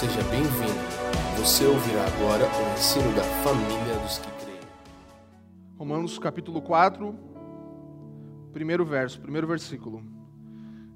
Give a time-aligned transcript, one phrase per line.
[0.00, 0.80] Seja bem-vindo.
[1.36, 4.60] Você ouvirá agora o ensino da família dos que creem.
[5.76, 7.14] Romanos capítulo 4,
[8.50, 10.02] primeiro verso, primeiro versículo.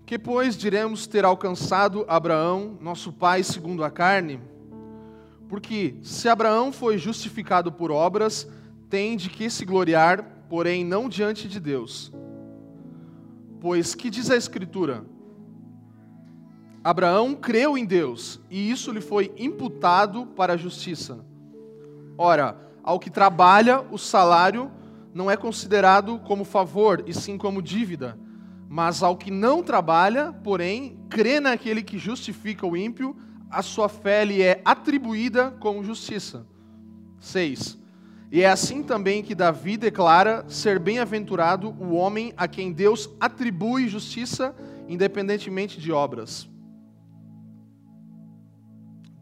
[0.06, 4.40] Que, pois, diremos ter alcançado Abraão, nosso pai segundo a carne?
[5.50, 8.50] Porque se Abraão foi justificado por obras,
[8.88, 12.10] tem de que se gloriar, porém não diante de Deus.
[13.60, 15.04] Pois que diz a Escritura?
[16.84, 21.24] Abraão creu em Deus, e isso lhe foi imputado para a justiça.
[22.18, 24.70] Ora, ao que trabalha, o salário
[25.14, 28.18] não é considerado como favor, e sim como dívida.
[28.68, 33.16] Mas ao que não trabalha, porém, crê naquele que justifica o ímpio,
[33.50, 36.46] a sua fé lhe é atribuída como justiça.
[37.18, 37.78] 6.
[38.30, 43.88] E é assim também que Davi declara ser bem-aventurado o homem a quem Deus atribui
[43.88, 44.54] justiça,
[44.86, 46.52] independentemente de obras.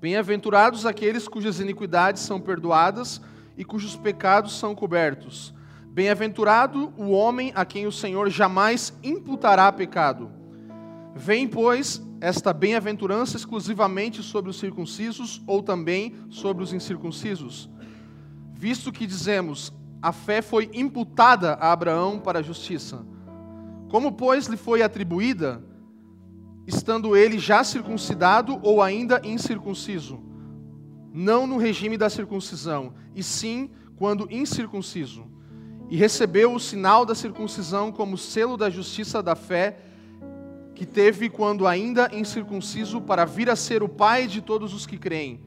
[0.02, 3.20] Bem-aventurados aqueles cujas iniquidades são perdoadas
[3.56, 5.54] e cujos pecados são cobertos.
[5.86, 10.28] Bem-aventurado o homem a quem o Senhor jamais imputará pecado.
[11.14, 17.70] Vem, pois, esta bem-aventurança exclusivamente sobre os circuncisos ou também sobre os incircuncisos?
[18.52, 23.06] Visto que dizemos, a fé foi imputada a Abraão para a justiça.
[23.88, 25.62] Como, pois, lhe foi atribuída?
[26.66, 30.20] Estando ele já circuncidado ou ainda incircunciso,
[31.12, 35.26] não no regime da circuncisão, e sim quando incircunciso,
[35.90, 39.78] e recebeu o sinal da circuncisão como selo da justiça da fé
[40.74, 44.96] que teve quando ainda incircunciso para vir a ser o pai de todos os que
[44.96, 45.40] creem,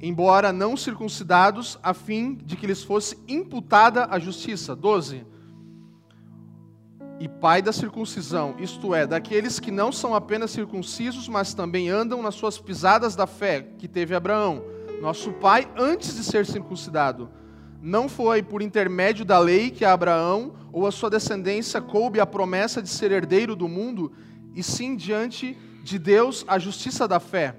[0.00, 4.74] embora não circuncidados, a fim de que lhes fosse imputada a justiça.
[4.74, 5.29] 12
[7.20, 12.22] e pai da circuncisão, isto é, daqueles que não são apenas circuncisos, mas também andam
[12.22, 14.64] nas suas pisadas da fé que teve Abraão,
[15.02, 17.28] nosso pai, antes de ser circuncidado.
[17.82, 22.26] Não foi por intermédio da lei que a Abraão ou a sua descendência coube a
[22.26, 24.12] promessa de ser herdeiro do mundo,
[24.54, 27.54] e sim diante de Deus a justiça da fé.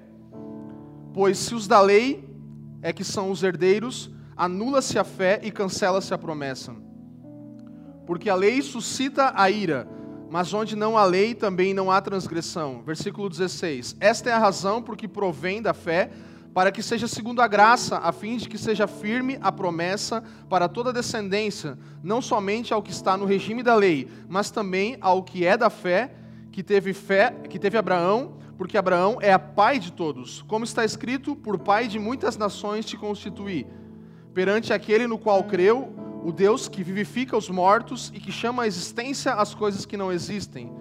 [1.14, 2.28] Pois se os da lei
[2.82, 6.74] é que são os herdeiros, anula-se a fé e cancela-se a promessa
[8.12, 9.88] porque a lei suscita a ira,
[10.28, 12.82] mas onde não há lei também não há transgressão.
[12.84, 13.96] Versículo 16.
[13.98, 16.10] Esta é a razão por que provém da fé,
[16.52, 20.68] para que seja segundo a graça, a fim de que seja firme a promessa para
[20.68, 25.46] toda descendência, não somente ao que está no regime da lei, mas também ao que
[25.46, 26.12] é da fé,
[26.50, 30.42] que teve fé, que teve Abraão, porque Abraão é a pai de todos.
[30.42, 33.66] Como está escrito, por pai de muitas nações te constituí.
[34.34, 38.66] Perante aquele no qual creu, o Deus que vivifica os mortos e que chama à
[38.66, 40.72] existência as coisas que não existem.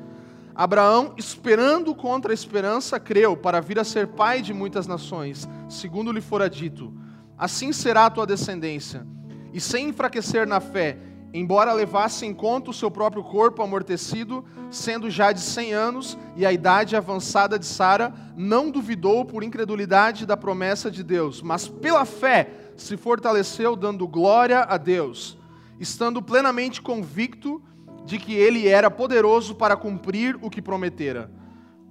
[0.54, 6.12] Abraão, esperando contra a esperança, creu para vir a ser pai de muitas nações, segundo
[6.12, 6.94] lhe fora dito:
[7.38, 9.08] Assim será a tua descendência.
[9.54, 10.98] E sem enfraquecer na fé,
[11.34, 16.46] embora levasse em conta o seu próprio corpo amortecido, sendo já de cem anos e
[16.46, 22.06] a idade avançada de Sara, não duvidou por incredulidade da promessa de Deus, mas pela
[22.06, 25.38] fé se fortaleceu dando glória a Deus,
[25.80, 27.62] estando plenamente convicto
[28.06, 31.32] de que ele era poderoso para cumprir o que prometera.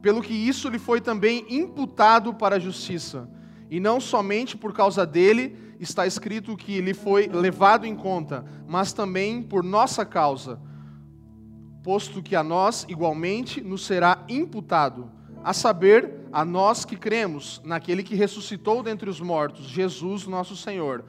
[0.03, 3.29] Pelo que isso lhe foi também imputado para a justiça.
[3.71, 8.93] E não somente por causa dele está escrito que lhe foi levado em conta, mas
[8.93, 10.61] também por nossa causa,
[11.83, 18.03] posto que a nós igualmente nos será imputado a saber, a nós que cremos naquele
[18.03, 21.05] que ressuscitou dentre os mortos, Jesus, nosso Senhor.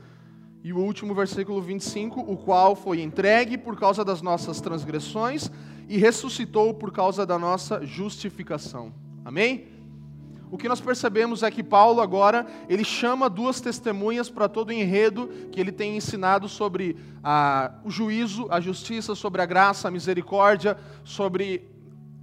[0.63, 5.49] E o último versículo 25, o qual foi entregue por causa das nossas transgressões
[5.89, 8.93] e ressuscitou por causa da nossa justificação.
[9.25, 9.67] Amém?
[10.51, 14.73] O que nós percebemos é que Paulo agora, ele chama duas testemunhas para todo o
[14.73, 19.91] enredo que ele tem ensinado sobre a, o juízo, a justiça, sobre a graça, a
[19.91, 21.70] misericórdia, sobre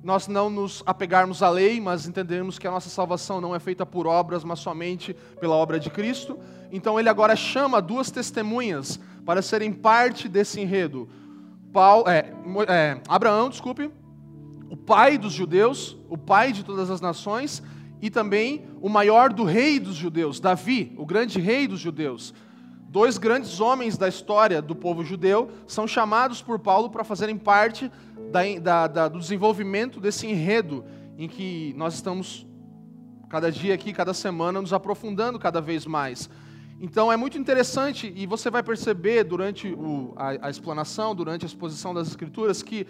[0.09, 3.85] nós não nos apegarmos à lei, mas entendermos que a nossa salvação não é feita
[3.85, 6.39] por obras, mas somente pela obra de Cristo.
[6.73, 11.11] Então ele agora chama duas testemunhas para serem parte desse enredo.
[11.75, 12.33] Paulo, é,
[12.69, 13.91] é, Abraão, desculpe,
[14.71, 17.63] o pai dos judeus, o pai de todas as nações,
[18.01, 22.33] e também o maior do rei dos judeus, Davi, o grande rei dos judeus.
[22.89, 27.93] Dois grandes homens da história do povo judeu são chamados por Paulo para fazerem parte
[28.31, 30.85] da, da, da, do desenvolvimento desse enredo
[31.17, 32.47] em que nós estamos,
[33.29, 36.31] cada dia aqui, cada semana, nos aprofundando cada vez mais.
[36.81, 41.49] Então é muito interessante, e você vai perceber durante o, a, a explanação, durante a
[41.49, 42.87] exposição das Escrituras, que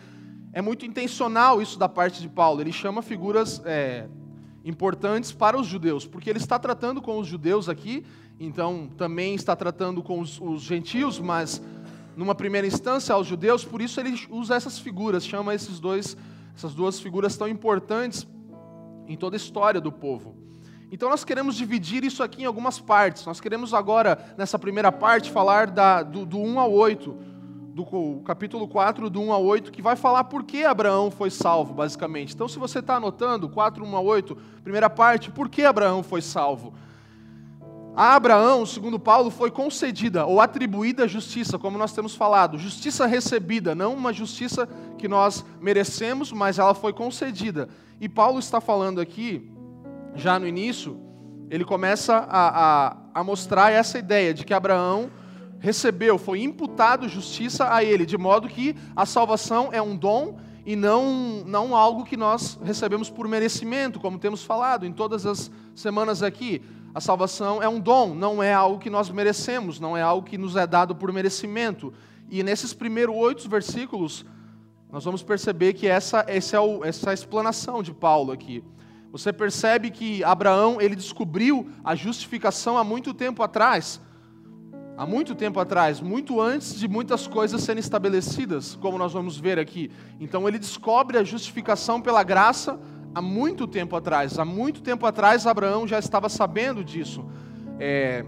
[0.52, 2.60] é muito intencional isso da parte de Paulo.
[2.60, 4.06] Ele chama figuras é,
[4.62, 8.04] importantes para os judeus, porque ele está tratando com os judeus aqui,
[8.38, 11.62] então também está tratando com os, os gentios, mas
[12.18, 16.16] numa primeira instância aos judeus, por isso ele usa essas figuras, chama esses dois,
[16.52, 18.26] essas duas figuras tão importantes
[19.06, 20.34] em toda a história do povo.
[20.90, 23.24] Então nós queremos dividir isso aqui em algumas partes.
[23.24, 27.16] Nós queremos agora, nessa primeira parte, falar da, do, do 1 ao 8,
[27.72, 31.72] do capítulo 4, do 1 ao 8, que vai falar por que Abraão foi salvo,
[31.72, 32.34] basicamente.
[32.34, 36.20] Então, se você está anotando, 4, 1 a 8, primeira parte, por que Abraão foi
[36.20, 36.74] salvo?
[37.94, 43.74] A Abraão, segundo Paulo, foi concedida ou atribuída justiça, como nós temos falado, justiça recebida,
[43.74, 47.68] não uma justiça que nós merecemos, mas ela foi concedida.
[48.00, 49.50] E Paulo está falando aqui
[50.14, 51.00] já no início,
[51.50, 55.10] ele começa a, a, a mostrar essa ideia de que Abraão
[55.58, 60.76] recebeu, foi imputado justiça a ele, de modo que a salvação é um dom e
[60.76, 66.22] não, não algo que nós recebemos por merecimento, como temos falado em todas as semanas
[66.22, 66.62] aqui.
[66.94, 70.38] A salvação é um dom, não é algo que nós merecemos, não é algo que
[70.38, 71.92] nos é dado por merecimento.
[72.30, 74.24] E nesses primeiros oito versículos,
[74.90, 78.64] nós vamos perceber que essa, essa, é o, essa é explanação de Paulo aqui.
[79.12, 84.00] Você percebe que Abraão ele descobriu a justificação há muito tempo atrás.
[84.96, 89.56] Há muito tempo atrás, muito antes de muitas coisas serem estabelecidas, como nós vamos ver
[89.56, 89.92] aqui.
[90.18, 92.80] Então ele descobre a justificação pela graça
[93.14, 94.38] há muito tempo atrás.
[94.38, 97.24] Há muito tempo atrás Abraão já estava sabendo disso.
[97.78, 98.24] É,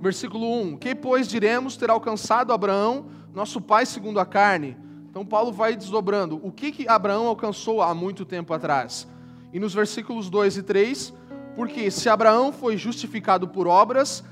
[0.00, 4.76] versículo 1: Que, pois, diremos ter alcançado Abraão, nosso pai segundo a carne?
[5.08, 6.40] Então Paulo vai desdobrando.
[6.42, 9.06] O que, que Abraão alcançou há muito tempo atrás?
[9.52, 11.12] E nos versículos 2 e 3,
[11.54, 14.24] porque se Abraão foi justificado por obras,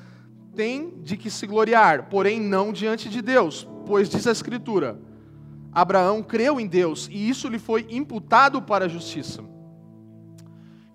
[0.54, 4.98] tem de que se gloriar, porém não diante de Deus, pois diz a Escritura:
[5.70, 9.49] Abraão creu em Deus e isso lhe foi imputado para a justiça.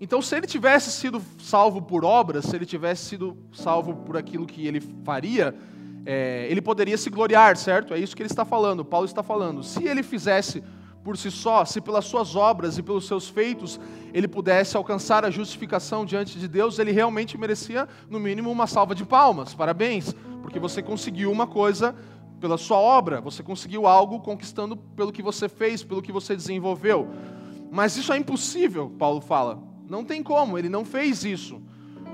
[0.00, 4.44] Então, se ele tivesse sido salvo por obras, se ele tivesse sido salvo por aquilo
[4.46, 5.54] que ele faria,
[6.04, 7.94] é, ele poderia se gloriar, certo?
[7.94, 9.62] É isso que ele está falando, Paulo está falando.
[9.62, 10.62] Se ele fizesse
[11.02, 13.78] por si só, se pelas suas obras e pelos seus feitos
[14.12, 18.94] ele pudesse alcançar a justificação diante de Deus, ele realmente merecia, no mínimo, uma salva
[18.94, 19.54] de palmas.
[19.54, 21.94] Parabéns, porque você conseguiu uma coisa
[22.40, 27.08] pela sua obra, você conseguiu algo conquistando pelo que você fez, pelo que você desenvolveu.
[27.70, 29.75] Mas isso é impossível, Paulo fala.
[29.88, 31.62] Não tem como, ele não fez isso.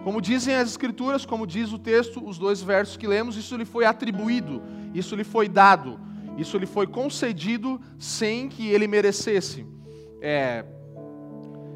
[0.04, 3.64] Como dizem as Escrituras, como diz o texto, os dois versos que lemos, isso lhe
[3.64, 4.62] foi atribuído,
[4.94, 5.98] isso lhe foi dado.
[6.36, 9.66] Isso lhe foi concedido sem que ele merecesse.
[10.20, 10.64] É,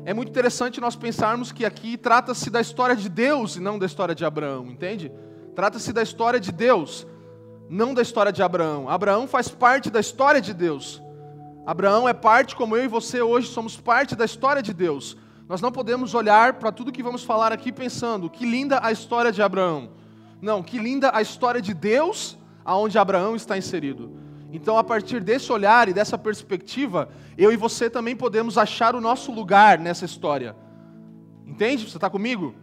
[0.05, 3.87] é muito interessante nós pensarmos que aqui trata-se da história de Deus e não da
[3.87, 5.13] história de Abraão, entende?
[5.55, 7.07] Trata-se da história de Deus,
[7.69, 8.89] não da história de Abraão.
[8.89, 11.03] Abraão faz parte da história de Deus.
[11.67, 15.17] Abraão é parte, como eu e você hoje somos parte da história de Deus.
[15.49, 19.31] Nós não podemos olhar para tudo que vamos falar aqui pensando, que linda a história
[19.31, 19.91] de Abraão.
[20.43, 24.11] Não, que linda a história de Deus aonde Abraão está inserido.
[24.53, 27.09] Então, a partir desse olhar e dessa perspectiva,
[27.39, 30.57] eu e você também podemos achar o nosso lugar nessa história.
[31.47, 31.89] Entende?
[31.89, 32.55] Você está comigo?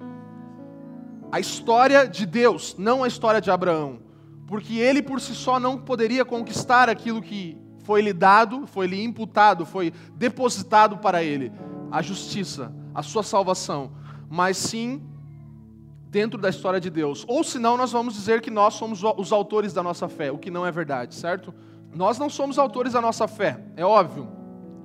[1.31, 3.99] A história de Deus, não a história de Abraão.
[4.45, 9.01] Porque ele por si só não poderia conquistar aquilo que foi lhe dado, foi lhe
[9.01, 11.49] imputado, foi depositado para ele
[11.93, 13.91] a justiça, a sua salvação.
[14.27, 14.99] Mas sim
[16.09, 17.23] dentro da história de Deus.
[17.27, 20.49] Ou senão, nós vamos dizer que nós somos os autores da nossa fé, o que
[20.49, 21.53] não é verdade, certo?
[21.93, 24.27] Nós não somos autores da nossa fé, é óbvio.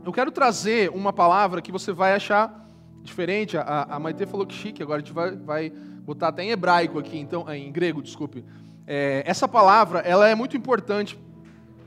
[0.04, 2.68] Eu quero trazer uma palavra que você vai achar
[3.02, 3.56] diferente.
[3.56, 6.98] A, a Maite falou que chique, agora a gente vai, vai botar até em hebraico
[6.98, 8.44] aqui, então, em grego, desculpe.
[8.86, 11.18] É, essa palavra, ela é muito importante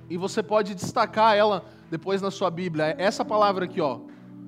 [0.10, 2.95] e você pode destacar ela depois na sua Bíblia.
[2.98, 4.00] Essa palavra aqui, ó.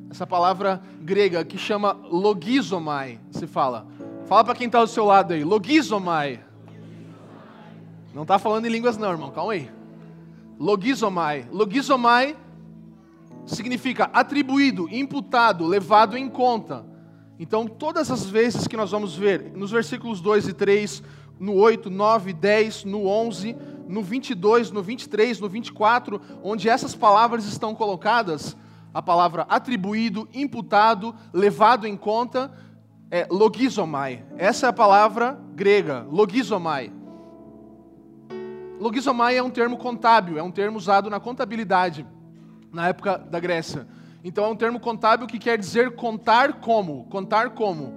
[0.10, 3.88] Essa palavra grega que chama logizomai, se fala.
[4.26, 6.40] Fala para quem está do seu lado aí, logizomai.
[8.14, 9.70] Não está falando em línguas não, irmão, calma aí.
[10.60, 11.48] Logizomai.
[11.52, 12.38] Logizomai
[13.46, 16.86] significa atribuído, imputado, levado em conta.
[17.40, 21.04] Então, todas as vezes que nós vamos ver, nos versículos 2 e 3,
[21.40, 23.56] no 8, 9, 10, no 11,
[23.88, 28.56] no 22, no 23, no 24, onde essas palavras estão colocadas,
[28.94, 32.52] a palavra atribuído, imputado, levado em conta,
[33.10, 34.24] é logizomai.
[34.38, 36.92] Essa é a palavra grega, logizomai.
[38.80, 42.06] Logizomai é um termo contábil, é um termo usado na contabilidade,
[42.72, 43.88] na época da Grécia.
[44.24, 47.06] Então é um termo contábil que quer dizer contar como.
[47.06, 47.94] Contar como.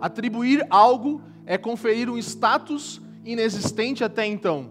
[0.00, 4.70] Atribuir algo é conferir um status inexistente até então.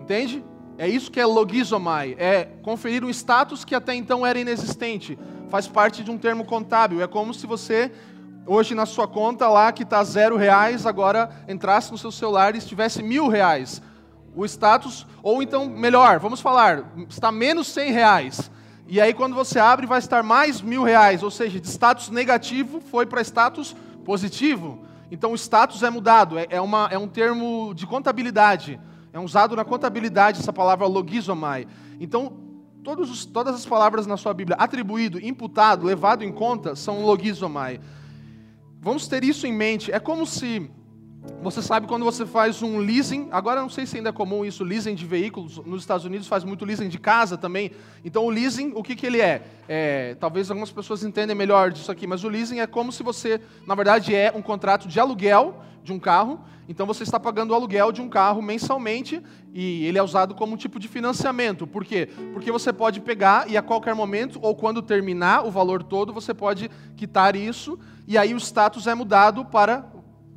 [0.00, 0.44] Entende?
[0.78, 5.18] É isso que é logizomai, é conferir um status que até então era inexistente.
[5.48, 7.02] Faz parte de um termo contábil.
[7.02, 7.92] É como se você,
[8.46, 12.58] hoje na sua conta lá, que está zero reais, agora entrasse no seu celular e
[12.58, 13.82] estivesse mil reais.
[14.34, 18.50] O status, ou então, melhor, vamos falar, está menos cem reais.
[18.88, 22.80] E aí quando você abre vai estar mais mil reais, ou seja, de status negativo
[22.80, 24.84] foi para status positivo.
[25.10, 28.80] Então o status é mudado, é, é, uma, é um termo de contabilidade.
[29.12, 31.66] É usado na contabilidade essa palavra logizomai.
[32.00, 32.32] Então,
[32.98, 37.80] os, todas as palavras na sua Bíblia, atribuído, imputado, levado em conta, são logizomai.
[38.80, 39.92] Vamos ter isso em mente.
[39.92, 40.70] É como se
[41.42, 44.64] você sabe quando você faz um leasing, agora não sei se ainda é comum isso,
[44.64, 47.70] leasing de veículos, nos Estados Unidos faz muito leasing de casa também.
[48.04, 49.42] Então o leasing, o que, que ele é?
[49.68, 50.16] é?
[50.18, 53.74] Talvez algumas pessoas entendem melhor disso aqui, mas o leasing é como se você, na
[53.74, 57.92] verdade, é um contrato de aluguel de um carro, então você está pagando o aluguel
[57.92, 59.20] de um carro mensalmente
[59.52, 61.66] e ele é usado como um tipo de financiamento.
[61.66, 62.08] Por quê?
[62.32, 66.32] Porque você pode pegar e a qualquer momento, ou quando terminar o valor todo, você
[66.32, 69.91] pode quitar isso e aí o status é mudado para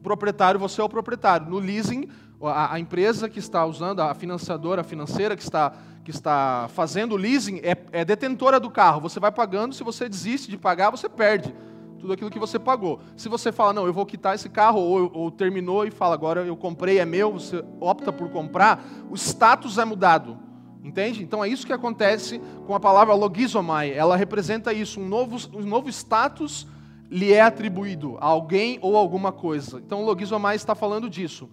[0.05, 1.49] proprietário, você é o proprietário.
[1.49, 2.07] No leasing,
[2.41, 7.13] a, a empresa que está usando, a financiadora, a financeira que está, que está fazendo
[7.13, 9.01] o leasing é, é detentora do carro.
[9.01, 11.53] Você vai pagando, se você desiste de pagar, você perde
[11.99, 12.99] tudo aquilo que você pagou.
[13.17, 16.41] Se você fala, não, eu vou quitar esse carro, ou, ou, terminou e fala, agora
[16.41, 20.37] eu comprei, é meu, você opta por comprar, o status é mudado.
[20.83, 21.23] Entende?
[21.23, 23.91] Então é isso que acontece com a palavra logizomai.
[23.91, 26.67] Ela representa isso, um novo, um novo status
[27.09, 29.79] lhe é atribuído a alguém ou alguma coisa.
[29.79, 31.49] Então, o logizomai está falando disso.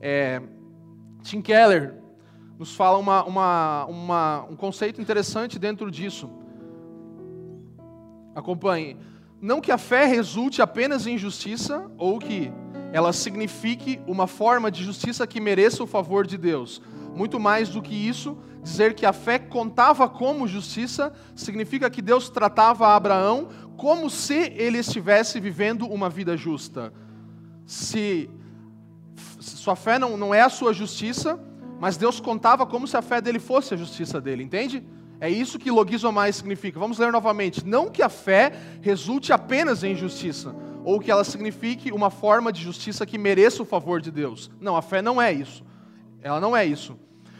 [0.00, 0.42] É,
[1.22, 1.94] Tim Keller
[2.58, 6.30] nos fala uma, uma, uma, um conceito interessante dentro disso.
[8.34, 8.96] Acompanhe.
[9.40, 12.52] Não que a fé resulte apenas em justiça ou que
[12.92, 16.80] ela signifique uma forma de justiça que mereça o favor de Deus.
[17.14, 22.28] Muito mais do que isso, dizer que a fé contava como justiça significa que Deus
[22.28, 26.92] tratava Abraão como se ele estivesse vivendo uma vida justa.
[27.66, 28.30] Se
[29.16, 31.38] sua fé não, não é a sua justiça,
[31.78, 34.84] mas Deus contava como se a fé dele fosse a justiça dele, entende?
[35.20, 36.78] É isso que logizomai significa.
[36.78, 37.66] Vamos ler novamente.
[37.66, 38.52] Não que a fé
[38.82, 40.54] resulte apenas em justiça,
[40.84, 44.50] ou que ela signifique uma forma de justiça que mereça o favor de Deus.
[44.60, 45.64] Não, a fé não é isso.
[46.22, 46.98] Ela não é isso.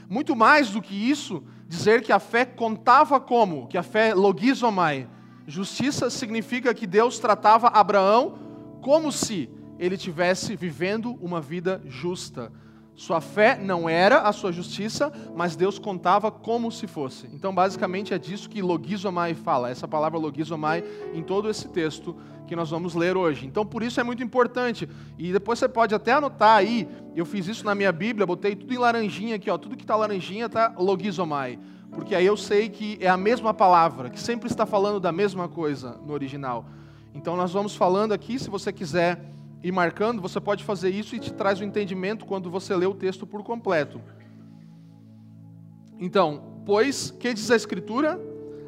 [0.09, 5.09] Muito mais do que isso, dizer que a fé contava como, que a fé logizomai,
[5.47, 8.39] Justiça significa que Deus tratava Abraão
[8.83, 9.49] como se
[9.79, 12.53] ele tivesse vivendo uma vida justa.
[12.97, 17.29] Sua fé não era a sua justiça, mas Deus contava como se fosse.
[17.33, 20.83] Então, basicamente, é disso que logizomai fala, essa palavra logizomai
[21.15, 22.17] em todo esse texto
[22.49, 23.47] que nós vamos ler hoje.
[23.47, 24.89] Então, por isso é muito importante.
[25.19, 28.73] E depois você pode até anotar aí, eu fiz isso na minha Bíblia, botei tudo
[28.73, 31.59] em laranjinha aqui, ó, tudo que está laranjinha está logizomai
[31.97, 35.49] porque aí eu sei que é a mesma palavra, que sempre está falando da mesma
[35.49, 36.67] coisa no original.
[37.15, 41.19] Então nós vamos falando aqui, se você quiser ir marcando, você pode fazer isso e
[41.19, 43.99] te traz o entendimento quando você lê o texto por completo.
[45.99, 48.21] Então, pois, que diz a Escritura?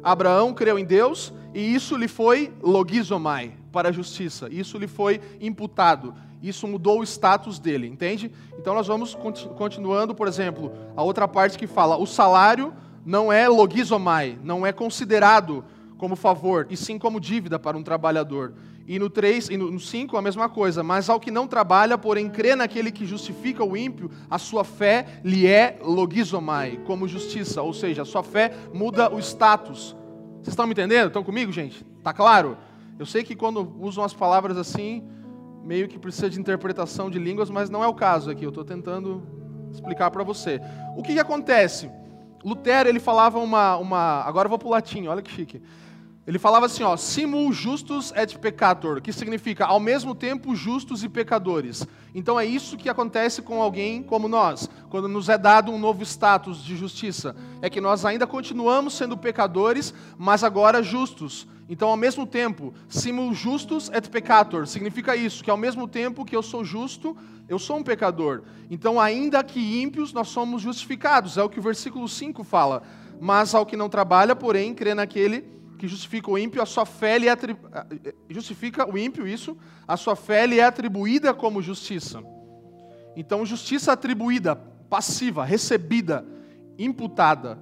[0.03, 4.49] Abraão creu em Deus e isso lhe foi logizomai, para a justiça.
[4.51, 6.15] Isso lhe foi imputado.
[6.41, 8.31] Isso mudou o status dele, entende?
[8.57, 9.15] Então nós vamos
[9.55, 12.73] continuando, por exemplo, a outra parte que fala: o salário
[13.09, 15.65] não é logizomai, não é considerado
[15.97, 18.53] como favor, e sim como dívida para um trabalhador.
[18.87, 22.29] E no 3 e no 5 a mesma coisa, mas ao que não trabalha, porém
[22.29, 27.73] crê naquele que justifica o ímpio, a sua fé lhe é logizomai, como justiça, ou
[27.73, 29.95] seja, a sua fé muda o status.
[30.35, 31.07] Vocês estão me entendendo?
[31.07, 31.83] Estão comigo, gente?
[32.03, 32.59] Tá claro?
[32.99, 35.03] Eu sei que quando usam as palavras assim,
[35.63, 38.45] meio que precisa de interpretação de línguas, mas não é o caso aqui.
[38.45, 39.23] Eu estou tentando
[39.71, 40.61] explicar para você.
[40.95, 41.89] O que, que acontece?
[42.43, 44.21] Lutero, ele falava uma, uma.
[44.23, 45.61] Agora eu vou para o latim, olha que chique.
[46.29, 51.09] Ele falava assim, ó, simul justus et peccator, que significa ao mesmo tempo justos e
[51.09, 51.87] pecadores.
[52.13, 56.03] Então é isso que acontece com alguém como nós, quando nos é dado um novo
[56.03, 57.35] status de justiça.
[57.63, 61.47] É que nós ainda continuamos sendo pecadores, mas agora justos.
[61.67, 66.35] Então, ao mesmo tempo, simul justus et peccator, significa isso, que ao mesmo tempo que
[66.35, 67.17] eu sou justo,
[67.47, 68.43] eu sou um pecador.
[68.69, 71.39] Então, ainda que ímpios, nós somos justificados.
[71.39, 72.83] É o que o versículo 5 fala.
[73.19, 77.17] Mas ao que não trabalha, porém, crê naquele que justifica o ímpio, a sua fé
[77.17, 77.67] lhe é atribu...
[78.29, 79.57] justifica o ímpio isso,
[79.87, 82.21] a sua fé lhe é atribuída como justiça.
[83.15, 86.25] Então, justiça atribuída, passiva, recebida,
[86.77, 87.57] imputada.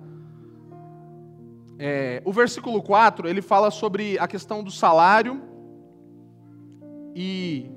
[1.79, 5.41] É, o versículo 4, ele fala sobre a questão do salário
[7.15, 7.71] e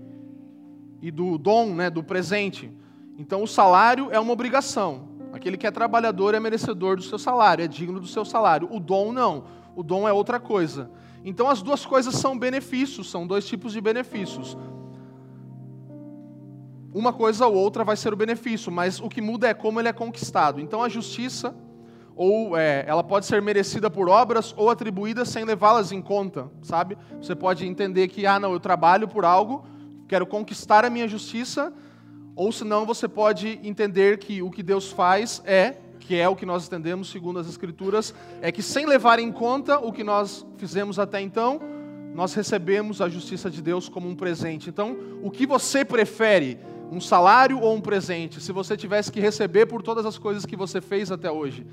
[1.02, 2.70] e do dom, né, do presente.
[3.18, 5.08] Então o salário é uma obrigação.
[5.32, 8.68] Aquele que é trabalhador é merecedor do seu salário, é digno do seu salário.
[8.70, 9.44] O dom não.
[9.80, 10.90] O dom é outra coisa.
[11.24, 14.54] Então as duas coisas são benefícios, são dois tipos de benefícios.
[16.92, 19.88] Uma coisa ou outra vai ser o benefício, mas o que muda é como ele
[19.88, 20.60] é conquistado.
[20.60, 21.56] Então a justiça,
[22.14, 26.98] ou é, ela pode ser merecida por obras ou atribuída sem levá-las em conta, sabe?
[27.18, 29.64] Você pode entender que, ah, não, eu trabalho por algo,
[30.06, 31.72] quero conquistar a minha justiça,
[32.36, 35.76] ou senão você pode entender que o que Deus faz é,
[36.10, 38.12] que é o que nós entendemos segundo as Escrituras,
[38.42, 41.60] é que sem levar em conta o que nós fizemos até então,
[42.12, 44.68] nós recebemos a justiça de Deus como um presente.
[44.68, 46.58] Então, o que você prefere?
[46.90, 50.56] um salário ou um presente, se você tivesse que receber por todas as coisas que
[50.56, 51.64] você fez até hoje,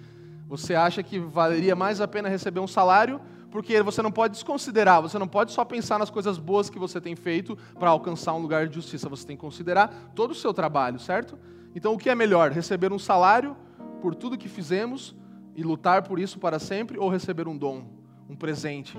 [0.48, 3.20] você acha que valeria mais a pena receber um salário?
[3.50, 7.02] Porque você não pode desconsiderar, você não pode só pensar nas coisas boas que você
[7.02, 10.54] tem feito para alcançar um lugar de justiça, você tem que considerar todo o seu
[10.54, 11.36] trabalho, certo?
[11.74, 12.52] Então, o que é melhor?
[12.52, 13.58] Receber um salário
[14.02, 15.16] por tudo que fizemos
[15.56, 17.84] e lutar por isso para sempre, ou receber um dom,
[18.30, 18.98] um presente?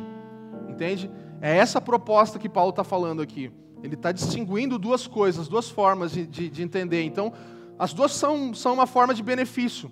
[0.69, 1.11] Entende?
[1.41, 3.51] É essa proposta que Paulo está falando aqui.
[3.83, 7.03] Ele está distinguindo duas coisas, duas formas de, de, de, entender.
[7.03, 7.33] Então,
[7.79, 9.91] as duas são, são uma forma de benefício.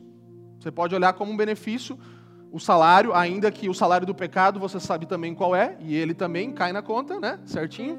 [0.59, 1.99] Você pode olhar como um benefício
[2.51, 6.15] o salário, ainda que o salário do pecado você sabe também qual é, e ele
[6.15, 7.39] também cai na conta, né?
[7.45, 7.99] Certinho?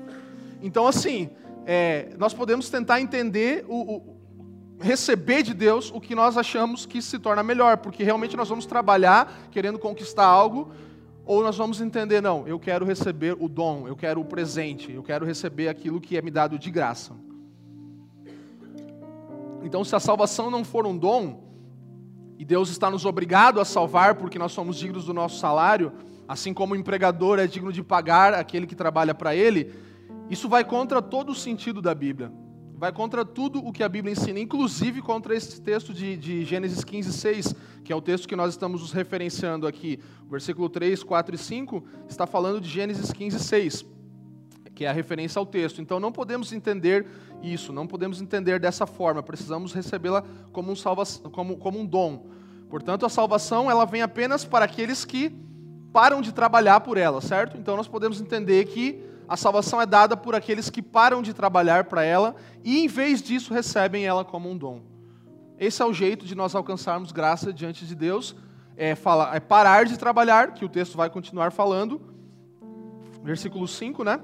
[0.62, 1.30] Então, assim,
[1.66, 4.17] é, nós podemos tentar entender o, o
[4.80, 8.66] receber de Deus o que nós achamos que se torna melhor, porque realmente nós vamos
[8.66, 10.72] trabalhar querendo conquistar algo
[11.26, 15.04] ou nós vamos entender, não, eu quero receber o dom, eu quero o presente, eu
[15.04, 17.14] quero receber aquilo que é me dado de graça.
[19.62, 21.44] Então, se a salvação não for um dom,
[22.38, 25.92] e Deus está nos obrigado a salvar porque nós somos dignos do nosso salário,
[26.28, 29.74] assim como o empregador é digno de pagar aquele que trabalha para ele,
[30.30, 32.32] isso vai contra todo o sentido da Bíblia
[32.78, 36.84] vai contra tudo o que a Bíblia ensina, inclusive contra esse texto de, de, Gênesis
[36.84, 40.00] 15, 6, que é o texto que nós estamos nos referenciando aqui.
[40.28, 43.86] O versículo 3, 4 e 5 está falando de Gênesis 15, 6,
[44.76, 45.82] que é a referência ao texto.
[45.82, 47.08] Então não podemos entender
[47.42, 52.28] isso, não podemos entender dessa forma, precisamos recebê-la como, um salva como, como um dom.
[52.70, 55.36] Portanto, a salvação ela vem apenas para aqueles que
[55.92, 57.58] param de trabalhar por ela, certo?
[57.58, 61.84] Então nós podemos entender que a salvação é dada por aqueles que param de trabalhar
[61.86, 64.82] para ela e, em vez disso, recebem ela como um dom.
[65.60, 68.36] Esse é o jeito de nós alcançarmos graça diante de Deus,
[68.78, 72.00] é, falar, é parar de trabalhar, que o texto vai continuar falando,
[73.24, 74.20] versículo 5, né?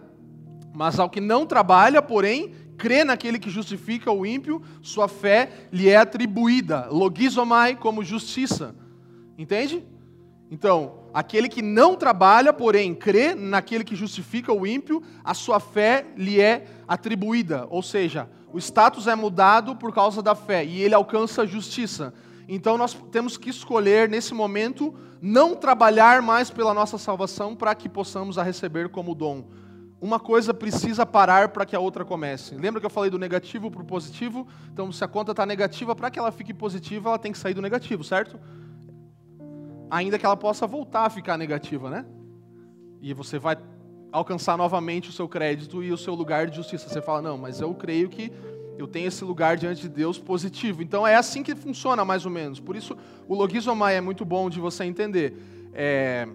[0.74, 5.90] Mas ao que não trabalha, porém, crê naquele que justifica o ímpio, sua fé lhe
[5.90, 8.76] é atribuída, logizomai, como justiça.
[9.38, 9.84] Entende?
[10.50, 16.06] Então, aquele que não trabalha, porém crê naquele que justifica o ímpio, a sua fé
[16.18, 17.68] lhe é atribuída.
[17.70, 22.14] Ou seja, o status é mudado por causa da fé e ele alcança a justiça.
[22.48, 27.88] Então nós temos que escolher nesse momento não trabalhar mais pela nossa salvação para que
[27.88, 29.46] possamos a receber como dom.
[30.02, 32.56] Uma coisa precisa parar para que a outra comece.
[32.56, 34.46] Lembra que eu falei do negativo para o positivo?
[34.74, 37.54] Então, se a conta está negativa, para que ela fique positiva, ela tem que sair
[37.54, 38.38] do negativo, certo?
[39.94, 42.04] Ainda que ela possa voltar a ficar negativa, né?
[43.00, 43.56] E você vai
[44.12, 46.90] alcançar novamente o seu crédito e o seu lugar de justiça.
[46.90, 48.32] Você fala, não, mas eu creio que
[48.76, 50.82] eu tenho esse lugar diante de Deus positivo.
[50.82, 52.60] Então é assim que funciona, mais ou menos.
[52.60, 55.38] Por isso, o logizomai é muito bom de você entender.
[55.76, 56.28] É...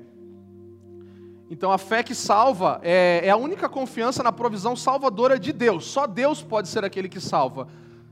[1.50, 5.84] Então a fé que salva é, é a única confiança na provisão salvadora de Deus.
[5.84, 7.66] Só Deus pode ser aquele que salva.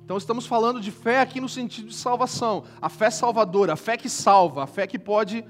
[0.06, 3.96] Então estamos falando de fé aqui no sentido de salvação, a fé salvadora, a fé
[3.96, 5.44] que salva, a fé que pode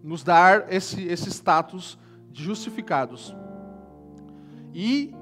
[0.00, 1.98] nos dar esse, esse status
[2.30, 3.34] de justificados.
[4.72, 5.12] E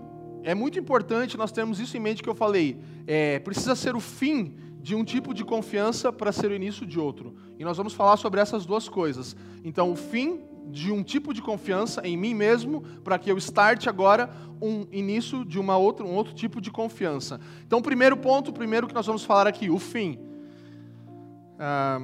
[0.43, 2.79] é muito importante nós termos isso em mente que eu falei.
[3.07, 7.01] É, precisa ser o fim de um tipo de confiança para ser o início de
[7.01, 7.35] outro.
[7.59, 9.35] E nós vamos falar sobre essas duas coisas.
[9.65, 13.89] Então, o fim de um tipo de confiança em mim mesmo, para que eu starte
[13.89, 17.41] agora um início de uma outra, um outro tipo de confiança.
[17.67, 20.19] Então, primeiro ponto, primeiro que nós vamos falar aqui, o fim.
[21.59, 22.01] Ah,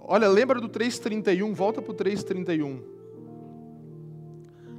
[0.00, 1.54] olha, lembra do 3,31?
[1.54, 2.80] Volta para o 3,31.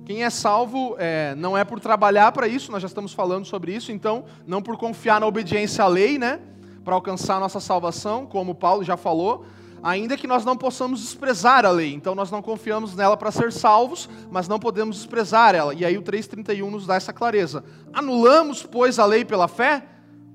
[0.06, 3.76] Quem é salvo é, não é por trabalhar para isso, nós já estamos falando sobre
[3.76, 6.40] isso, então, não por confiar na obediência à lei, né?
[6.84, 9.46] Para alcançar a nossa salvação, como Paulo já falou,
[9.84, 11.94] ainda que nós não possamos desprezar a lei.
[11.94, 15.74] Então nós não confiamos nela para ser salvos, mas não podemos desprezar ela.
[15.74, 17.64] E aí o 3:31 nos dá essa clareza.
[17.94, 19.86] Anulamos, pois, a lei pela fé?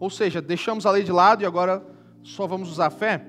[0.01, 1.85] Ou seja, deixamos a lei de lado e agora
[2.23, 3.27] só vamos usar a fé?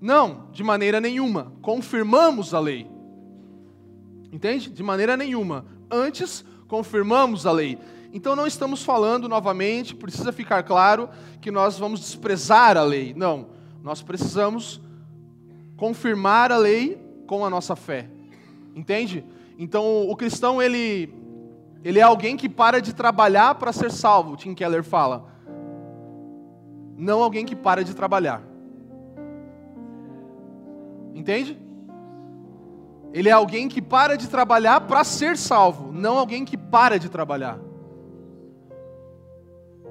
[0.00, 1.52] Não, de maneira nenhuma.
[1.60, 2.88] Confirmamos a lei.
[4.32, 4.70] Entende?
[4.70, 5.64] De maneira nenhuma.
[5.90, 7.78] Antes, confirmamos a lei.
[8.12, 13.12] Então não estamos falando novamente, precisa ficar claro que nós vamos desprezar a lei.
[13.14, 13.48] Não
[13.82, 14.80] Nós precisamos
[15.78, 18.10] confirmar a lei com a nossa fé.
[18.74, 19.24] Entende?
[19.56, 21.14] Então, o cristão, ele,
[21.82, 25.32] ele é alguém que para de trabalhar para ser salvo, Tim Keller fala.
[26.96, 28.42] Não alguém que para de trabalhar.
[31.14, 31.58] Entende?
[33.12, 37.08] Ele é alguém que para de trabalhar para ser salvo, não alguém que para de
[37.08, 37.58] trabalhar.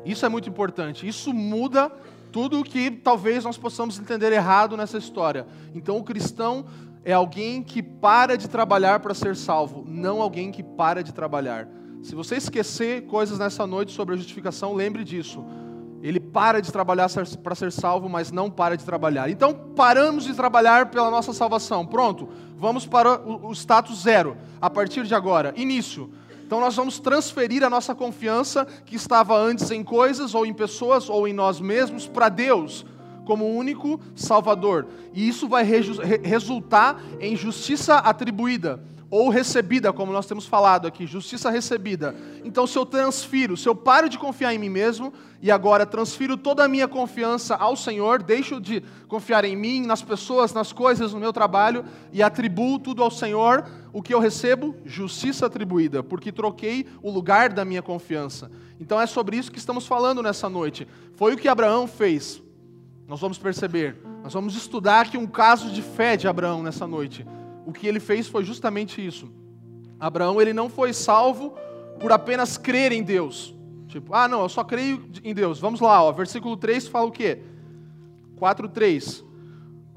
[0.05, 1.07] Isso é muito importante.
[1.07, 1.91] Isso muda
[2.31, 5.45] tudo o que talvez nós possamos entender errado nessa história.
[5.73, 6.65] Então, o cristão
[7.03, 11.67] é alguém que para de trabalhar para ser salvo, não alguém que para de trabalhar.
[12.03, 15.43] Se você esquecer coisas nessa noite sobre a justificação, lembre disso.
[16.01, 17.09] Ele para de trabalhar
[17.41, 19.29] para ser salvo, mas não para de trabalhar.
[19.29, 21.85] Então, paramos de trabalhar pela nossa salvação.
[21.85, 25.53] Pronto, vamos para o status zero, a partir de agora.
[25.55, 26.11] Início.
[26.47, 31.09] Então, nós vamos transferir a nossa confiança, que estava antes em coisas, ou em pessoas,
[31.09, 32.85] ou em nós mesmos, para Deus,
[33.25, 34.87] como único Salvador.
[35.13, 38.79] E isso vai resultar em justiça atribuída
[39.09, 42.15] ou recebida, como nós temos falado aqui, justiça recebida.
[42.43, 46.35] Então, se eu transfiro, se eu paro de confiar em mim mesmo e agora transfiro
[46.35, 51.13] toda a minha confiança ao Senhor, deixo de confiar em mim, nas pessoas, nas coisas,
[51.13, 53.65] no meu trabalho e atribuo tudo ao Senhor,
[53.97, 54.75] o que eu recebo?
[54.85, 58.51] Justiça atribuída, porque troquei o lugar da minha confiança.
[58.79, 60.87] Então, é sobre isso que estamos falando nessa noite.
[61.15, 62.41] Foi o que Abraão fez.
[63.07, 63.97] Nós vamos perceber.
[64.23, 67.25] Nós vamos estudar aqui um caso de fé de Abraão nessa noite
[67.67, 69.29] o que ele fez foi justamente isso.
[69.99, 71.53] Abraão ele não foi salvo
[71.99, 73.53] por apenas crer em Deus.
[73.89, 75.59] Tipo, ah, não, eu só creio em Deus.
[75.59, 77.43] Vamos lá, ó, versículo 3 fala o quê?
[78.39, 79.21] 4:3.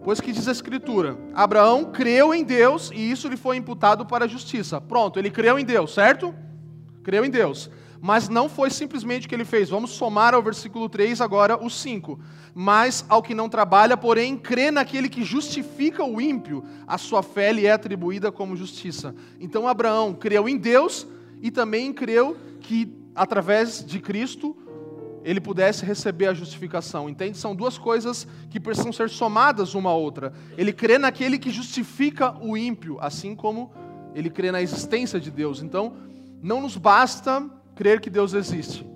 [0.03, 4.25] Pois que diz a escritura: Abraão creu em Deus e isso lhe foi imputado para
[4.25, 4.81] a justiça.
[4.81, 6.35] Pronto, ele creu em Deus, certo?
[7.03, 7.71] Creu em Deus.
[8.03, 9.69] Mas não foi simplesmente o que ele fez.
[9.69, 12.19] Vamos somar ao versículo 3 agora o 5.
[12.55, 17.53] Mas ao que não trabalha, porém, crê naquele que justifica o ímpio, a sua fé
[17.53, 19.15] lhe é atribuída como justiça.
[19.39, 21.07] Então Abraão creu em Deus
[21.43, 24.57] e também creu que através de Cristo
[25.25, 27.09] ele pudesse receber a justificação.
[27.09, 27.37] Entende?
[27.37, 30.33] São duas coisas que precisam ser somadas uma à outra.
[30.57, 33.73] Ele crê naquele que justifica o ímpio, assim como
[34.15, 35.63] ele crê na existência de Deus.
[35.63, 35.95] Então,
[36.43, 38.87] não nos basta crer que Deus existe.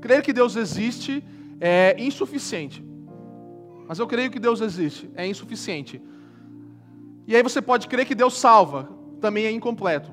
[0.00, 1.22] Crer que Deus existe
[1.60, 2.84] é insuficiente.
[3.86, 6.00] Mas eu creio que Deus existe, é insuficiente.
[7.26, 8.88] E aí você pode crer que Deus salva,
[9.20, 10.10] também é incompleto.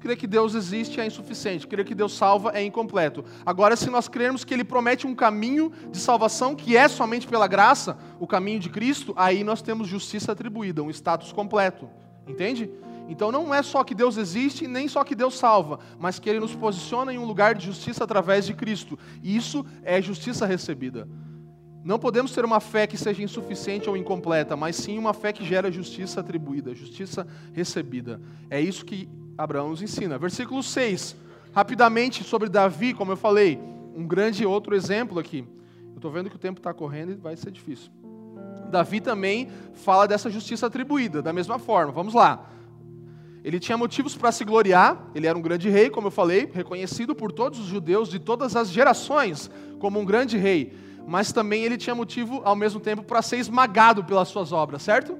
[0.00, 3.22] Crer que Deus existe é insuficiente, crer que Deus salva é incompleto.
[3.44, 7.46] Agora, se nós crermos que Ele promete um caminho de salvação que é somente pela
[7.46, 11.88] graça, o caminho de Cristo, aí nós temos justiça atribuída, um status completo.
[12.26, 12.70] Entende?
[13.10, 16.40] Então não é só que Deus existe, nem só que Deus salva, mas que Ele
[16.40, 18.98] nos posiciona em um lugar de justiça através de Cristo.
[19.22, 21.06] Isso é justiça recebida.
[21.82, 25.44] Não podemos ter uma fé que seja insuficiente ou incompleta, mas sim uma fé que
[25.44, 28.20] gera justiça atribuída, justiça recebida.
[28.48, 29.08] É isso que
[29.42, 30.18] Abraão nos ensina.
[30.18, 31.16] Versículo 6,
[31.52, 33.58] rapidamente sobre Davi, como eu falei,
[33.96, 35.46] um grande outro exemplo aqui.
[35.90, 37.90] Eu estou vendo que o tempo está correndo e vai ser difícil.
[38.70, 41.90] Davi também fala dessa justiça atribuída, da mesma forma.
[41.90, 42.50] Vamos lá.
[43.42, 47.14] Ele tinha motivos para se gloriar, ele era um grande rei, como eu falei, reconhecido
[47.14, 50.74] por todos os judeus de todas as gerações como um grande rei,
[51.06, 55.18] mas também ele tinha motivo, ao mesmo tempo, para ser esmagado pelas suas obras, certo?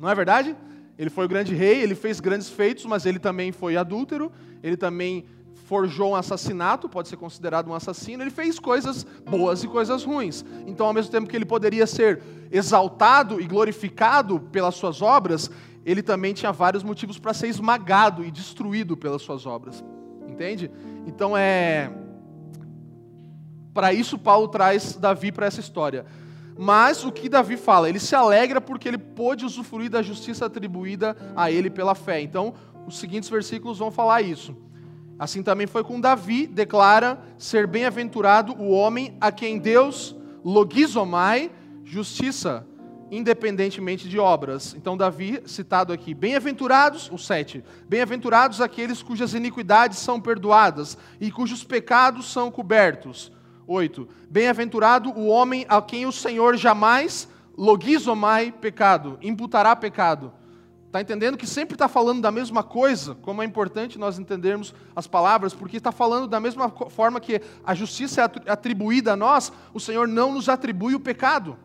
[0.00, 0.56] Não é verdade?
[0.98, 4.30] Ele foi o grande rei, ele fez grandes feitos, mas ele também foi adúltero,
[4.62, 5.24] ele também
[5.66, 10.44] forjou um assassinato, pode ser considerado um assassino, ele fez coisas boas e coisas ruins.
[10.66, 15.50] Então, ao mesmo tempo que ele poderia ser exaltado e glorificado pelas suas obras,
[15.84, 19.82] ele também tinha vários motivos para ser esmagado e destruído pelas suas obras.
[20.28, 20.70] Entende?
[21.06, 21.90] Então é.
[23.72, 26.06] Para isso, Paulo traz Davi para essa história.
[26.56, 27.88] Mas o que Davi fala?
[27.88, 32.20] Ele se alegra porque ele pôde usufruir da justiça atribuída a ele pela fé.
[32.20, 32.54] Então,
[32.86, 34.56] os seguintes versículos vão falar isso.
[35.18, 40.14] Assim também foi com Davi, declara ser bem-aventurado o homem a quem Deus
[40.44, 41.50] logizomai,
[41.84, 42.66] justiça,
[43.10, 44.74] independentemente de obras.
[44.76, 51.62] Então, Davi, citado aqui, bem-aventurados, o 7, bem-aventurados aqueles cujas iniquidades são perdoadas e cujos
[51.62, 53.30] pecados são cobertos.
[53.66, 60.32] 8, bem-aventurado o homem a quem o Senhor jamais logizomai pecado, imputará pecado.
[60.86, 65.08] Está entendendo que sempre está falando da mesma coisa, como é importante nós entendermos as
[65.08, 69.80] palavras, porque está falando da mesma forma que a justiça é atribuída a nós, o
[69.80, 71.56] Senhor não nos atribui o pecado.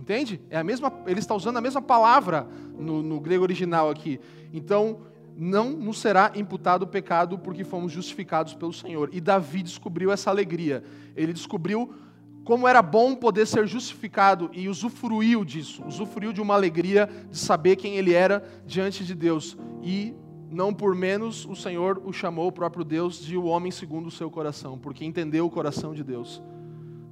[0.00, 0.40] Entende?
[0.50, 4.20] É a mesma, ele está usando a mesma palavra no, no grego original aqui.
[4.52, 4.98] Então,
[5.36, 9.10] não nos será imputado o pecado porque fomos justificados pelo Senhor.
[9.12, 10.82] E Davi descobriu essa alegria.
[11.14, 11.94] Ele descobriu
[12.42, 17.74] como era bom poder ser justificado e usufruiu disso, usufruiu de uma alegria de saber
[17.74, 19.58] quem ele era diante de Deus.
[19.82, 20.14] E
[20.48, 24.12] não por menos o Senhor o chamou, o próprio Deus, de o homem segundo o
[24.12, 26.40] seu coração, porque entendeu o coração de Deus.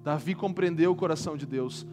[0.05, 1.85] Davi compreendeu o coração de Deus.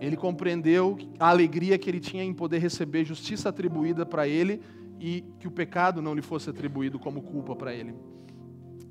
[0.00, 4.60] Ele compreendeu a alegria que ele tinha em poder receber justiça atribuída para ele
[5.00, 7.94] e que o pecado não lhe fosse atribuído como culpa para ele.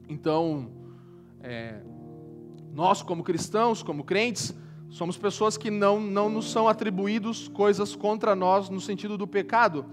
[0.07, 0.69] Então,
[1.41, 1.81] é,
[2.73, 4.53] nós, como cristãos, como crentes,
[4.89, 9.85] somos pessoas que não, não nos são atribuídos coisas contra nós no sentido do pecado.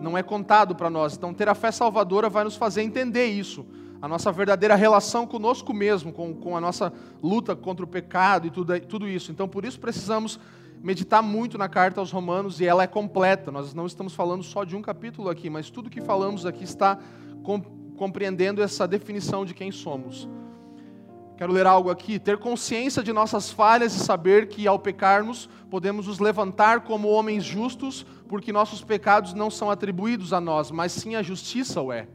[0.00, 1.16] Não é contado para nós.
[1.16, 3.66] Então, ter a fé salvadora vai nos fazer entender isso.
[4.00, 8.50] A nossa verdadeira relação conosco mesmo, com, com a nossa luta contra o pecado e
[8.50, 9.32] tudo, tudo isso.
[9.32, 10.38] Então, por isso precisamos
[10.82, 13.50] meditar muito na carta aos Romanos e ela é completa.
[13.50, 16.98] Nós não estamos falando só de um capítulo aqui, mas tudo que falamos aqui está
[17.96, 20.28] compreendendo essa definição de quem somos.
[21.36, 22.18] Quero ler algo aqui.
[22.18, 27.44] Ter consciência de nossas falhas e saber que, ao pecarmos, podemos nos levantar como homens
[27.44, 32.08] justos, porque nossos pecados não são atribuídos a nós, mas sim a justiça o é.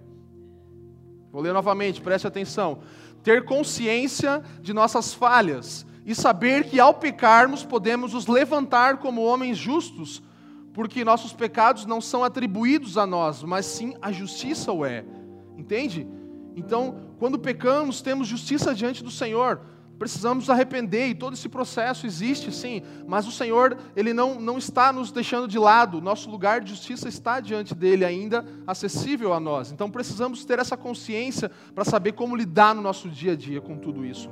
[1.32, 2.80] Vou ler novamente, preste atenção.
[3.24, 9.58] Ter consciência de nossas falhas e saber que, ao pecarmos, podemos nos levantar como homens
[9.58, 10.22] justos,
[10.74, 15.06] porque nossos pecados não são atribuídos a nós, mas sim a justiça o é.
[15.58, 16.08] Entende?
[16.56, 19.62] Então, quando pecamos, temos justiça diante do Senhor.
[20.00, 24.92] Precisamos arrepender e todo esse processo existe, sim, mas o Senhor, Ele não, não está
[24.92, 29.72] nos deixando de lado, nosso lugar de justiça está diante dEle ainda, acessível a nós.
[29.72, 33.78] Então precisamos ter essa consciência para saber como lidar no nosso dia a dia com
[33.78, 34.28] tudo isso.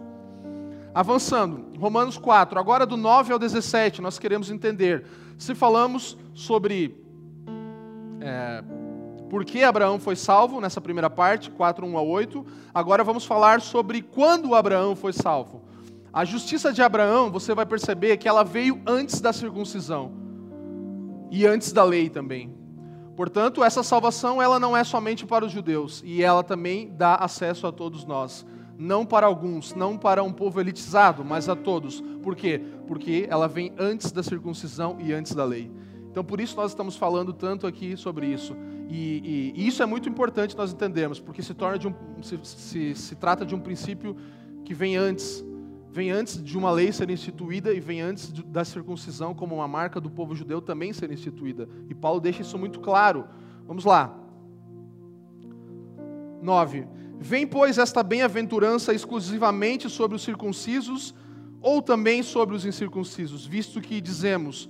[0.99, 5.05] Avançando, Romanos 4, agora do 9 ao 17, nós queremos entender.
[5.37, 7.01] Se falamos sobre
[8.19, 8.61] é,
[9.29, 12.45] por que Abraão foi salvo, nessa primeira parte, 4, 1 a 8.
[12.73, 15.63] Agora vamos falar sobre quando Abraão foi salvo.
[16.11, 20.11] A justiça de Abraão, você vai perceber que ela veio antes da circuncisão
[21.31, 22.53] e antes da lei também.
[23.15, 27.65] Portanto, essa salvação ela não é somente para os judeus e ela também dá acesso
[27.67, 28.45] a todos nós,
[28.79, 31.99] não para alguns, não para um povo elitizado, mas a todos.
[32.23, 32.61] Por quê?
[32.87, 35.69] Porque ela vem antes da circuncisão e antes da lei.
[36.09, 38.55] Então, por isso nós estamos falando tanto aqui sobre isso.
[38.87, 42.39] E, e, e isso é muito importante nós entendermos, porque se, torna de um, se,
[42.41, 44.15] se, se trata de um princípio
[44.63, 45.45] que vem antes.
[45.91, 49.67] Vem antes de uma lei ser instituída e vem antes de, da circuncisão, como uma
[49.67, 51.67] marca do povo judeu, também ser instituída.
[51.89, 53.27] E Paulo deixa isso muito claro.
[53.67, 54.15] Vamos lá.
[56.41, 56.98] 9.
[57.19, 61.13] Vem, pois, esta bem-aventurança exclusivamente sobre os circuncisos
[61.61, 64.69] ou também sobre os incircuncisos, visto que dizemos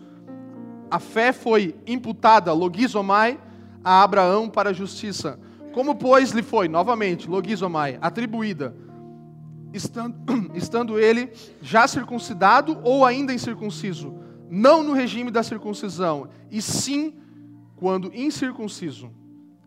[0.89, 3.39] a fé foi imputada, logizomai,
[3.83, 5.39] a Abraão para a justiça.
[5.71, 8.75] Como, pois, lhe foi, novamente, logizomai, atribuída,
[9.71, 10.15] estando,
[10.55, 11.31] estando ele
[11.62, 14.15] já circuncidado ou ainda incircunciso?
[14.49, 17.13] Não no regime da circuncisão, e sim
[17.75, 19.12] quando incircunciso.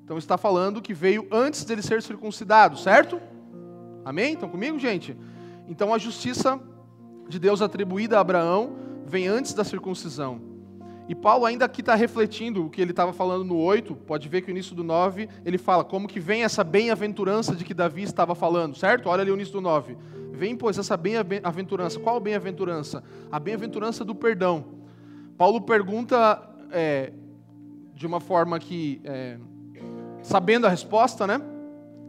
[0.04, 3.20] Então está falando que veio antes dele ser circuncidado, certo?
[4.04, 4.34] Amém?
[4.34, 5.16] Estão comigo, gente?
[5.68, 6.60] Então a justiça
[7.28, 10.40] de Deus atribuída a Abraão vem antes da circuncisão.
[11.08, 14.42] E Paulo ainda aqui está refletindo o que ele estava falando no 8, pode ver
[14.42, 18.02] que o início do 9, ele fala como que vem essa bem-aventurança de que Davi
[18.02, 19.08] estava falando, certo?
[19.08, 19.96] Olha ali o início do 9.
[20.32, 22.00] Vem, pois, essa bem-aventurança.
[22.00, 23.02] Qual bem-aventurança?
[23.30, 24.64] A bem-aventurança do perdão.
[25.36, 27.12] Paulo pergunta é,
[27.94, 29.38] de uma forma que, é,
[30.22, 31.40] sabendo a resposta, né?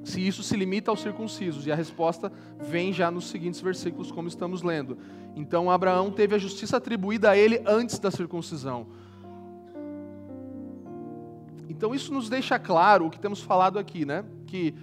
[0.04, 1.66] Se isso se limita aos circuncisos.
[1.66, 4.98] E a resposta vem já nos seguintes versículos, como estamos lendo.
[5.36, 8.88] Então Abraão teve a justiça atribuída a ele antes da circuncisão.
[11.70, 14.24] Então isso nos deixa claro o que temos falado aqui, né?
[14.46, 14.76] Que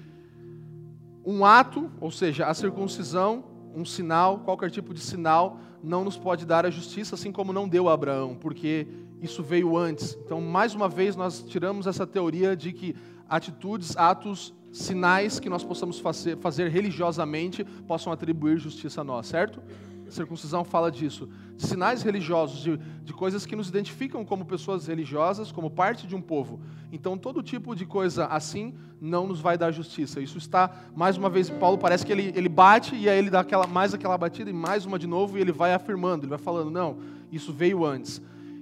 [1.25, 6.45] um ato, ou seja, a circuncisão, um sinal, qualquer tipo de sinal, não nos pode
[6.45, 8.87] dar a justiça, assim como não deu a Abraão, porque
[9.21, 10.19] isso veio antes.
[10.25, 12.97] Então, mais uma vez, nós tiramos essa teoria de que
[13.31, 19.63] atitudes, atos, sinais que nós possamos fazer, fazer religiosamente possam atribuir justiça a nós, certo?
[20.11, 21.29] circuncisão fala disso.
[21.57, 26.21] Sinais religiosos, de, de coisas que nos identificam como pessoas religiosas, como parte de um
[26.21, 26.61] povo.
[26.93, 30.21] Então, todo tipo de coisa assim não nos vai dar justiça.
[30.21, 33.41] Isso está, mais uma vez, Paulo parece que ele, ele bate e aí ele dá
[33.41, 36.39] aquela, mais aquela batida e mais uma de novo e ele vai afirmando, ele vai
[36.39, 36.99] falando, não,
[37.31, 38.21] isso veio antes.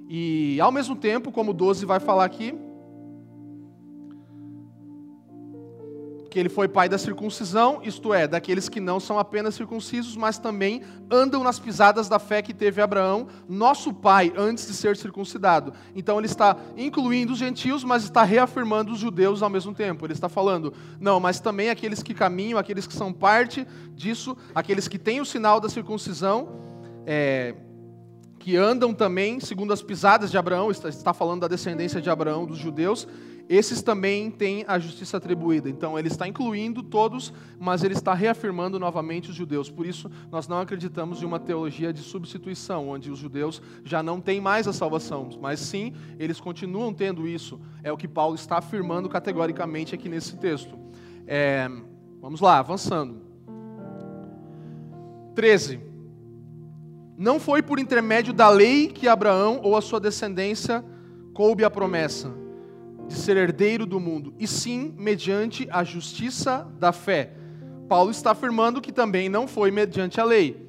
[0.09, 2.55] E, ao mesmo tempo, como 12 vai falar aqui,
[6.39, 10.83] ele foi pai da circuncisão, isto é, daqueles que não são apenas circuncisos, mas também
[11.11, 15.73] andam nas pisadas da fé que teve Abraão, nosso pai, antes de ser circuncidado.
[15.95, 20.05] Então ele está incluindo os gentios, mas está reafirmando os judeus ao mesmo tempo.
[20.07, 24.89] Ele está falando, não, mas também aqueles que caminham, aqueles que são parte disso, aqueles
[24.89, 26.49] que têm o sinal da circuncisão,
[27.07, 27.55] é,
[28.39, 32.59] que andam também segundo as pisadas de Abraão, está falando da descendência de Abraão, dos
[32.59, 33.09] judeus,
[33.49, 35.71] esses também têm a justiça atribuída.
[35.71, 39.71] Então, ele está incluindo todos, mas ele está reafirmando novamente os judeus.
[39.71, 44.21] Por isso, nós não acreditamos em uma teologia de substituição, onde os judeus já não
[44.21, 47.59] têm mais a salvação, mas sim, eles continuam tendo isso.
[47.83, 50.79] É o que Paulo está afirmando categoricamente aqui nesse texto.
[51.27, 51.71] É,
[52.21, 53.23] vamos lá, avançando.
[55.35, 55.81] 13.
[57.17, 60.85] Não foi por intermédio da lei que Abraão ou a sua descendência
[61.33, 62.48] coube a promessa
[63.09, 67.33] de ser herdeiro do mundo, e sim mediante a justiça da fé.
[67.89, 70.69] Paulo está afirmando que também não foi mediante a lei.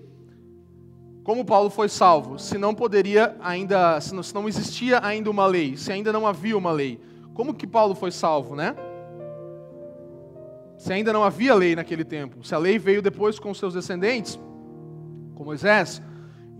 [1.21, 2.39] Como Paulo foi salvo?
[2.39, 6.25] Se não poderia ainda, se não, se não existia ainda uma lei, se ainda não
[6.25, 6.99] havia uma lei.
[7.33, 8.75] Como que Paulo foi salvo, né?
[10.77, 14.39] Se ainda não havia lei naquele tempo, se a lei veio depois com seus descendentes,
[15.35, 16.01] com Moisés,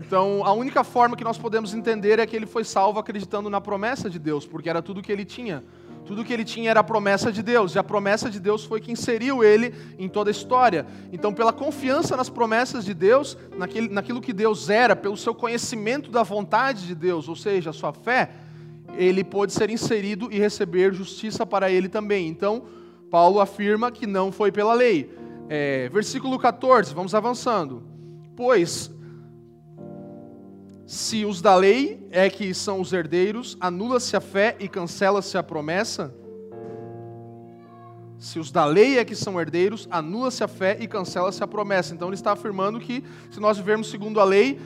[0.00, 3.60] então, a única forma que nós podemos entender é que ele foi salvo acreditando na
[3.60, 5.62] promessa de Deus, porque era tudo que ele tinha.
[6.06, 8.80] Tudo que ele tinha era a promessa de Deus, e a promessa de Deus foi
[8.80, 10.86] que inseriu ele em toda a história.
[11.12, 16.10] Então, pela confiança nas promessas de Deus, naquele, naquilo que Deus era, pelo seu conhecimento
[16.10, 18.30] da vontade de Deus, ou seja, a sua fé,
[18.96, 22.26] ele pôde ser inserido e receber justiça para ele também.
[22.26, 22.64] Então,
[23.10, 25.14] Paulo afirma que não foi pela lei.
[25.48, 27.82] É, versículo 14, vamos avançando.
[28.34, 28.90] Pois
[30.90, 35.42] se os da lei é que são os herdeiros, anula-se a fé e cancela-se a
[35.42, 36.12] promessa?
[38.18, 41.94] Se os da lei é que são herdeiros, anula-se a fé e cancela-se a promessa.
[41.94, 44.60] Então ele está afirmando que se nós vivermos segundo a lei,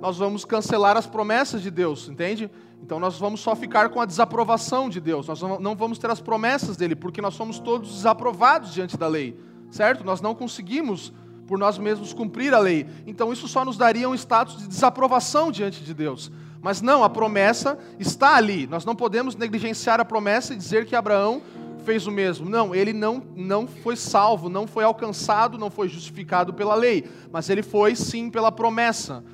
[0.00, 2.50] nós vamos cancelar as promessas de Deus, entende?
[2.82, 6.20] Então nós vamos só ficar com a desaprovação de Deus, nós não vamos ter as
[6.20, 9.38] promessas dele, porque nós somos todos desaprovados diante da lei,
[9.70, 10.02] certo?
[10.02, 11.12] Nós não conseguimos
[11.48, 12.86] por nós mesmos cumprir a lei.
[13.06, 16.30] Então isso só nos daria um status de desaprovação diante de Deus.
[16.60, 18.66] Mas não, a promessa está ali.
[18.66, 21.40] Nós não podemos negligenciar a promessa e dizer que Abraão
[21.84, 22.50] fez o mesmo.
[22.50, 27.48] Não, ele não, não foi salvo, não foi alcançado, não foi justificado pela lei, mas
[27.48, 29.24] ele foi sim pela promessa.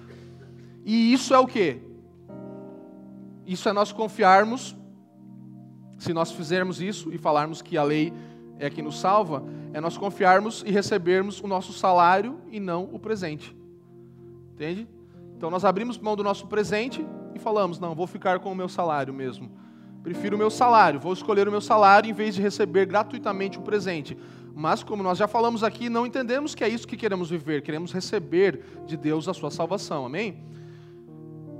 [0.84, 1.80] E isso é o que?
[3.44, 4.76] Isso é nós confiarmos,
[5.98, 8.12] se nós fizermos isso e falarmos que a lei
[8.58, 12.98] é que nos salva, é nós confiarmos e recebermos o nosso salário e não o
[12.98, 13.56] presente.
[14.52, 14.88] Entende?
[15.36, 18.68] Então nós abrimos mão do nosso presente e falamos: não, vou ficar com o meu
[18.68, 19.50] salário mesmo.
[20.02, 23.62] Prefiro o meu salário, vou escolher o meu salário em vez de receber gratuitamente o
[23.62, 24.16] presente.
[24.54, 27.92] Mas, como nós já falamos aqui, não entendemos que é isso que queremos viver, queremos
[27.92, 30.44] receber de Deus a sua salvação, amém?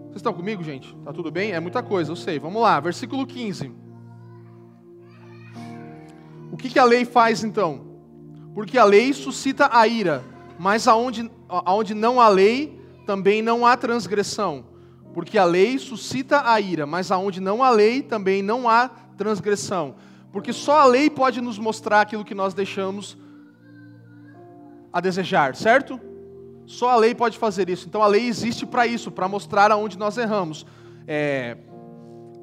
[0.05, 0.95] Vocês estão comigo, gente?
[1.05, 1.51] Tá tudo bem?
[1.51, 2.39] É muita coisa, eu sei.
[2.39, 3.84] Vamos lá, versículo 15.
[6.55, 7.81] O que, que a lei faz então?
[8.55, 10.23] Porque a lei suscita a ira,
[10.57, 14.65] mas aonde, aonde não há lei, também não há transgressão.
[15.13, 18.89] Porque a lei suscita a ira, mas aonde não há lei, também não há
[19.19, 19.97] transgressão.
[20.31, 23.19] Porque só a lei pode nos mostrar aquilo que nós deixamos
[24.93, 26.01] a desejar, certo?
[26.67, 27.89] Só a lei pode fazer isso.
[27.89, 30.65] Então a lei existe para isso, para mostrar aonde nós erramos.
[31.05, 31.57] É,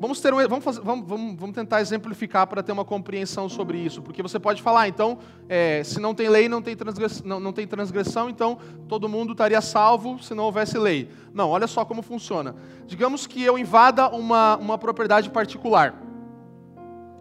[0.01, 4.01] Vamos, ter vamos, fazer, vamos, vamos, vamos tentar exemplificar para ter uma compreensão sobre isso,
[4.01, 7.53] porque você pode falar, então, é, se não tem lei, não tem, transgressão, não, não
[7.53, 11.07] tem transgressão, então todo mundo estaria salvo se não houvesse lei.
[11.31, 12.55] Não, olha só como funciona.
[12.87, 15.93] Digamos que eu invada uma, uma propriedade particular.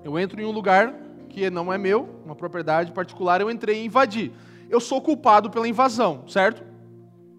[0.03, 0.95] Eu entro em um lugar
[1.29, 4.33] que não é meu, uma propriedade particular, eu entrei e invadi.
[4.71, 6.65] Eu sou culpado pela invasão, certo?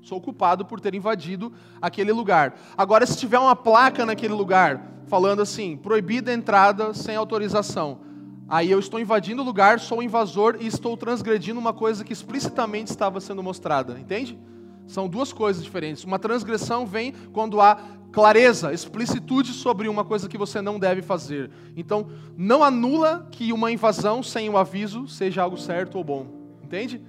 [0.03, 1.51] Sou culpado por ter invadido
[1.81, 2.53] aquele lugar.
[2.77, 7.99] Agora, se tiver uma placa naquele lugar falando assim: proibida a entrada sem autorização.
[8.47, 12.89] Aí eu estou invadindo o lugar, sou invasor e estou transgredindo uma coisa que explicitamente
[12.91, 14.39] estava sendo mostrada, entende?
[14.87, 16.05] São duas coisas diferentes.
[16.05, 17.77] Uma transgressão vem quando há
[18.11, 21.51] clareza, explicitude sobre uma coisa que você não deve fazer.
[21.75, 26.25] Então, não anula que uma invasão sem o aviso seja algo certo ou bom,
[26.63, 27.01] entende?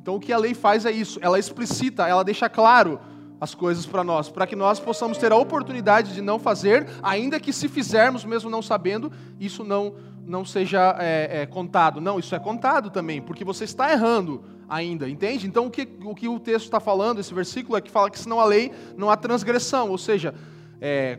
[0.00, 3.00] Então, o que a lei faz é isso, ela explicita, ela deixa claro
[3.40, 7.40] as coisas para nós, para que nós possamos ter a oportunidade de não fazer, ainda
[7.40, 9.94] que se fizermos, mesmo não sabendo, isso não,
[10.26, 12.00] não seja é, é, contado.
[12.00, 15.46] Não, isso é contado também, porque você está errando ainda, entende?
[15.46, 18.18] Então o que o, que o texto está falando, esse versículo, é que fala que
[18.18, 20.34] senão a lei não há transgressão, ou seja,
[20.80, 21.18] é,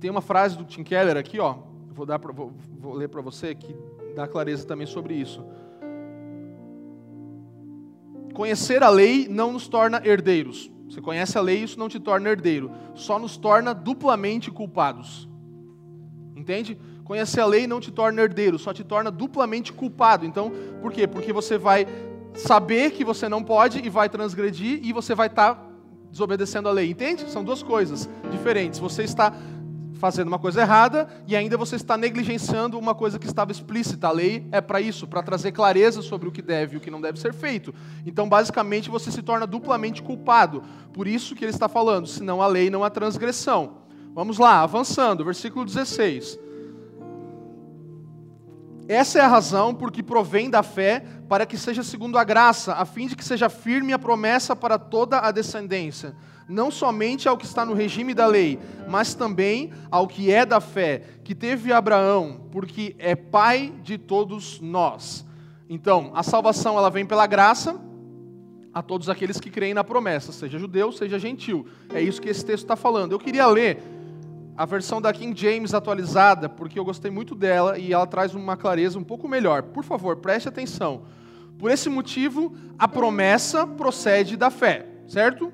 [0.00, 1.56] tem uma frase do Tim Keller aqui, ó,
[1.90, 3.76] vou, dar pra, vou, vou ler para você, que
[4.16, 5.44] dá clareza também sobre isso.
[8.40, 10.72] Conhecer a lei não nos torna herdeiros.
[10.88, 12.70] Você conhece a lei, isso não te torna herdeiro.
[12.94, 15.28] Só nos torna duplamente culpados.
[16.34, 16.78] Entende?
[17.04, 20.24] Conhecer a lei não te torna herdeiro, só te torna duplamente culpado.
[20.24, 21.06] Então, por quê?
[21.06, 21.86] Porque você vai
[22.32, 25.66] saber que você não pode e vai transgredir e você vai estar tá
[26.10, 26.88] desobedecendo a lei.
[26.88, 27.30] Entende?
[27.30, 28.80] São duas coisas diferentes.
[28.80, 29.34] Você está
[30.00, 34.08] fazendo uma coisa errada e ainda você está negligenciando uma coisa que estava explícita.
[34.08, 36.90] A lei é para isso, para trazer clareza sobre o que deve e o que
[36.90, 37.72] não deve ser feito.
[38.06, 40.64] Então, basicamente, você se torna duplamente culpado.
[40.92, 43.82] Por isso que ele está falando, senão a lei não há transgressão.
[44.14, 46.38] Vamos lá, avançando, versículo 16.
[48.88, 52.74] Essa é a razão por que provém da fé, para que seja segundo a graça,
[52.74, 56.16] a fim de que seja firme a promessa para toda a descendência,
[56.50, 60.60] não somente ao que está no regime da lei, mas também ao que é da
[60.60, 65.24] fé, que teve Abraão, porque é pai de todos nós.
[65.68, 67.80] Então, a salvação ela vem pela graça
[68.74, 71.66] a todos aqueles que creem na promessa, seja judeu, seja gentil.
[71.94, 73.12] É isso que esse texto está falando.
[73.12, 73.80] Eu queria ler
[74.56, 78.56] a versão da King James atualizada, porque eu gostei muito dela e ela traz uma
[78.56, 79.62] clareza um pouco melhor.
[79.62, 81.02] Por favor, preste atenção.
[81.58, 85.52] Por esse motivo, a promessa procede da fé, certo?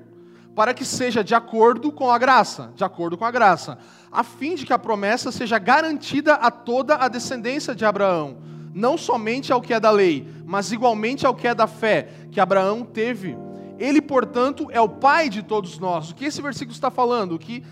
[0.57, 3.77] Para que seja de acordo com a graça, de acordo com a graça,
[4.11, 8.39] a fim de que a promessa seja garantida a toda a descendência de Abraão,
[8.73, 12.39] não somente ao que é da lei, mas igualmente ao que é da fé que
[12.39, 13.37] Abraão teve.
[13.77, 16.09] Ele, portanto, é o pai de todos nós.
[16.09, 17.37] O que esse versículo está falando?
[17.37, 17.63] Que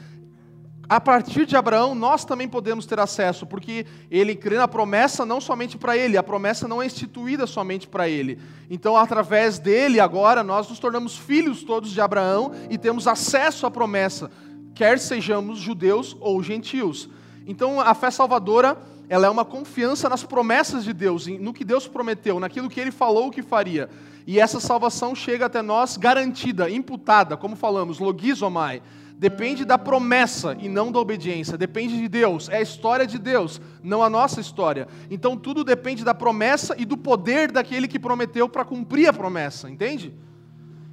[0.87, 5.41] a partir de Abraão, nós também podemos ter acesso, porque ele crê na promessa não
[5.41, 8.39] somente para ele, a promessa não é instituída somente para ele.
[8.69, 13.71] Então, através dele, agora, nós nos tornamos filhos todos de Abraão e temos acesso à
[13.71, 14.29] promessa,
[14.75, 17.09] quer sejamos judeus ou gentios.
[17.47, 18.77] Então, a fé salvadora,
[19.09, 22.91] ela é uma confiança nas promessas de Deus, no que Deus prometeu, naquilo que ele
[22.91, 23.89] falou que faria.
[24.27, 28.83] E essa salvação chega até nós garantida, imputada, como falamos, logizomai
[29.17, 31.57] depende da promessa e não da obediência.
[31.57, 34.87] Depende de Deus, é a história de Deus, não a nossa história.
[35.09, 39.69] Então tudo depende da promessa e do poder daquele que prometeu para cumprir a promessa,
[39.69, 40.13] entende?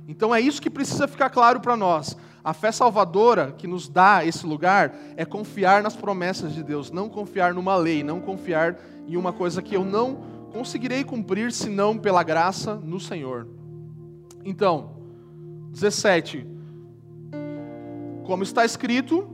[0.07, 2.17] Então é isso que precisa ficar claro para nós.
[2.45, 7.09] A fé salvadora que nos dá esse lugar é confiar nas promessas de Deus, não
[7.09, 12.23] confiar numa lei, não confiar em uma coisa que eu não conseguirei cumprir senão pela
[12.23, 13.47] graça no Senhor.
[14.45, 14.97] Então,
[15.71, 16.52] 17.
[18.25, 19.29] Como está escrito,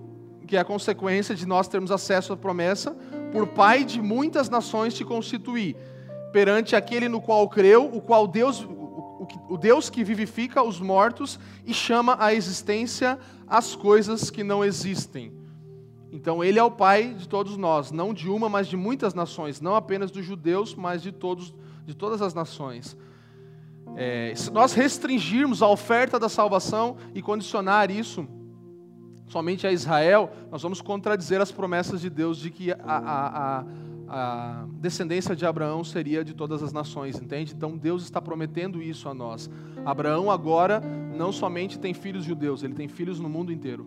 [0.47, 2.97] que é a consequência de nós termos acesso à promessa,
[3.31, 5.77] por pai de muitas nações te constituí,
[6.33, 11.75] perante aquele no qual creu, o qual Deus, o, Deus que vivifica os mortos e
[11.75, 15.33] chama à existência as coisas que não existem.
[16.11, 19.61] Então ele é o pai de todos nós, não de uma, mas de muitas nações,
[19.61, 22.97] não apenas dos judeus, mas de todos, de todas as nações.
[23.97, 28.27] É, se nós restringirmos a oferta da salvação e condicionar isso
[29.29, 33.65] somente a Israel, nós vamos contradizer as promessas de Deus de que a, a, a,
[34.09, 37.55] a, descendência de Abraão seria de todas as nações, entende?
[37.55, 39.51] Então Deus está prometendo isso a nós.
[39.85, 40.83] Abraão agora
[41.17, 43.87] não somente tem filhos judeus, ele tem filhos no mundo inteiro.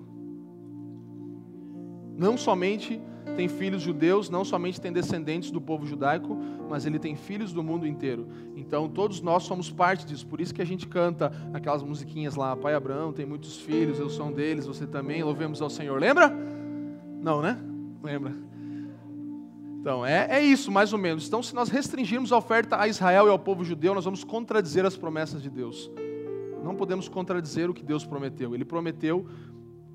[2.15, 3.01] Não somente
[3.35, 6.37] tem filhos judeus, não somente tem descendentes do povo judaico,
[6.69, 8.27] mas ele tem filhos do mundo inteiro.
[8.55, 10.25] Então todos nós somos parte disso.
[10.27, 14.09] Por isso que a gente canta aquelas musiquinhas lá, Pai Abraão tem muitos filhos, eu
[14.09, 15.99] sou um deles, você também, louvemos ao Senhor.
[15.99, 16.31] Lembra?
[17.21, 17.57] Não, né?
[18.03, 18.33] Lembra?
[19.81, 21.27] Então, é, é isso, mais ou menos.
[21.27, 24.85] Então, se nós restringirmos a oferta a Israel e ao povo judeu, nós vamos contradizer
[24.85, 25.89] as promessas de Deus.
[26.63, 28.53] Não podemos contradizer o que Deus prometeu.
[28.53, 29.25] Ele prometeu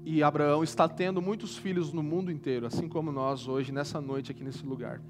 [0.09, 4.31] e Abraão está tendo muitos filhos no mundo inteiro, assim como nós hoje, nessa noite,
[4.31, 5.03] aqui nesse lugar.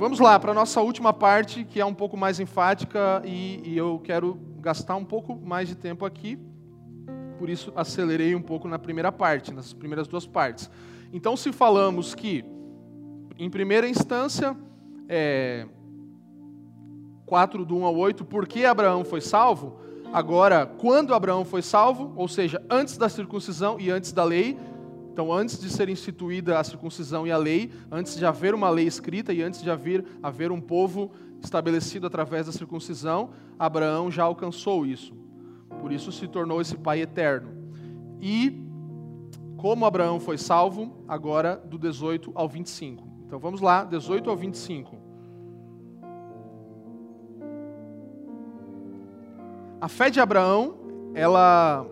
[0.00, 3.76] Vamos lá para a nossa última parte, que é um pouco mais enfática, e, e
[3.78, 6.36] eu quero gastar um pouco mais de tempo aqui,
[7.38, 10.68] por isso acelerei um pouco na primeira parte, nas primeiras duas partes.
[11.12, 12.44] Então, se falamos que,
[13.38, 14.56] em primeira instância,
[15.08, 15.68] é,
[17.26, 19.83] 4 do 1 ao 8, por que Abraão foi salvo?
[20.14, 24.56] Agora, quando Abraão foi salvo, ou seja, antes da circuncisão e antes da lei,
[25.12, 28.86] então antes de ser instituída a circuncisão e a lei, antes de haver uma lei
[28.86, 31.10] escrita e antes de haver, haver um povo
[31.42, 35.12] estabelecido através da circuncisão, Abraão já alcançou isso.
[35.80, 37.48] Por isso se tornou esse pai eterno.
[38.20, 38.62] E
[39.56, 43.04] como Abraão foi salvo, agora do 18 ao 25.
[43.26, 45.03] Então vamos lá, 18 ao 25.
[49.84, 51.86] A fé de Abraão, ela,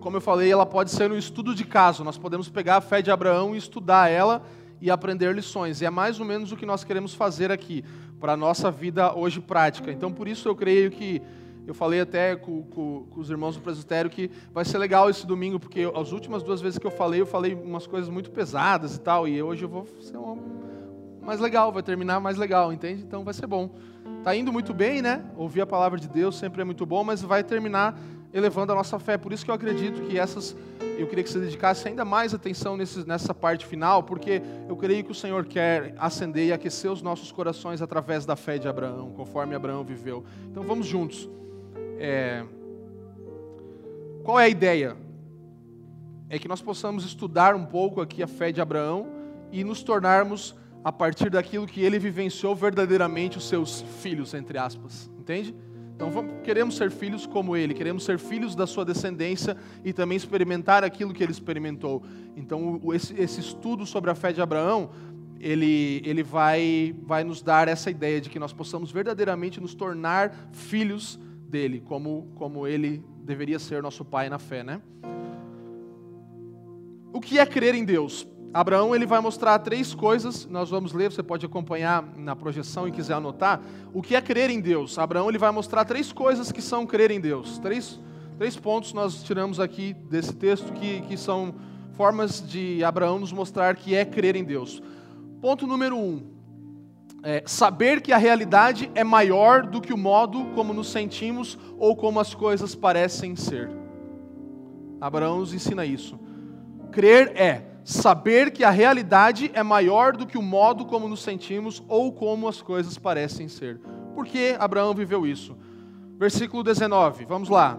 [0.00, 2.02] como eu falei, ela pode ser um estudo de caso.
[2.02, 4.42] Nós podemos pegar a fé de Abraão e estudar ela
[4.80, 5.80] e aprender lições.
[5.80, 7.84] E é mais ou menos o que nós queremos fazer aqui
[8.18, 9.92] para a nossa vida hoje prática.
[9.92, 11.22] Então, por isso eu creio que
[11.64, 15.24] eu falei até com, com, com, os irmãos do presbitério que vai ser legal esse
[15.24, 18.96] domingo, porque as últimas duas vezes que eu falei, eu falei umas coisas muito pesadas
[18.96, 20.36] e tal, e hoje eu vou ser uma,
[21.22, 23.04] mais legal, vai terminar mais legal, entende?
[23.04, 23.70] Então vai ser bom.
[24.26, 25.24] Tá indo muito bem, né?
[25.36, 27.96] Ouvir a palavra de Deus sempre é muito bom, mas vai terminar
[28.34, 29.16] elevando a nossa fé.
[29.16, 30.56] Por isso que eu acredito que essas,
[30.98, 35.04] eu queria que você dedicasse ainda mais atenção nesse, nessa parte final, porque eu creio
[35.04, 39.12] que o Senhor quer acender e aquecer os nossos corações através da fé de Abraão,
[39.12, 40.24] conforme Abraão viveu.
[40.50, 41.30] Então vamos juntos.
[41.96, 42.42] É...
[44.24, 44.96] Qual é a ideia?
[46.28, 49.06] É que nós possamos estudar um pouco aqui a fé de Abraão
[49.52, 50.56] e nos tornarmos
[50.86, 55.10] a partir daquilo que ele vivenciou verdadeiramente os seus filhos, entre aspas.
[55.18, 55.52] Entende?
[55.96, 60.14] Então vamos, queremos ser filhos como ele, queremos ser filhos da sua descendência e também
[60.14, 62.04] experimentar aquilo que ele experimentou.
[62.36, 64.90] Então esse, esse estudo sobre a fé de Abraão,
[65.40, 70.50] ele, ele vai, vai nos dar essa ideia de que nós possamos verdadeiramente nos tornar
[70.52, 71.18] filhos
[71.48, 74.80] dele, como, como ele deveria ser nosso pai na fé, né?
[77.12, 78.24] O que é crer em Deus?
[78.56, 82.90] Abraão ele vai mostrar três coisas, nós vamos ler, você pode acompanhar na projeção e
[82.90, 83.60] quiser anotar.
[83.92, 84.98] O que é crer em Deus?
[84.98, 87.58] Abraão ele vai mostrar três coisas que são crer em Deus.
[87.58, 88.00] Três,
[88.38, 91.54] três pontos nós tiramos aqui desse texto que, que são
[91.98, 94.82] formas de Abraão nos mostrar que é crer em Deus.
[95.38, 96.22] Ponto número um:
[97.22, 101.94] é saber que a realidade é maior do que o modo como nos sentimos ou
[101.94, 103.70] como as coisas parecem ser.
[104.98, 106.18] Abraão nos ensina isso.
[106.90, 111.80] Crer é saber que a realidade é maior do que o modo como nos sentimos
[111.86, 113.80] ou como as coisas parecem ser.
[114.12, 115.56] Por que Abraão viveu isso?
[116.18, 117.78] Versículo 19, vamos lá.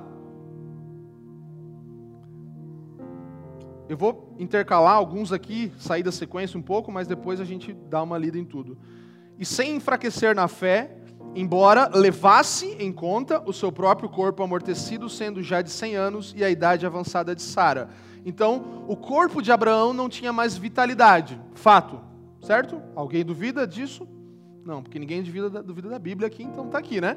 [3.89, 8.01] Eu vou intercalar alguns aqui, sair da sequência um pouco, mas depois a gente dá
[8.01, 8.77] uma lida em tudo.
[9.37, 10.95] E sem enfraquecer na fé,
[11.35, 16.45] embora levasse em conta o seu próprio corpo amortecido, sendo já de 100 anos, e
[16.45, 17.89] a idade avançada de Sara
[18.27, 21.39] então, o corpo de Abraão não tinha mais vitalidade.
[21.53, 21.97] Fato,
[22.41, 22.81] certo?
[22.93, 24.05] Alguém duvida disso?
[24.65, 27.15] Não, porque ninguém duvida, duvida da Bíblia aqui, então está aqui, né?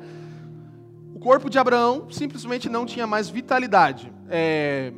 [1.13, 4.13] O corpo de Abraão simplesmente não tinha mais vitalidade.
[4.29, 4.93] É...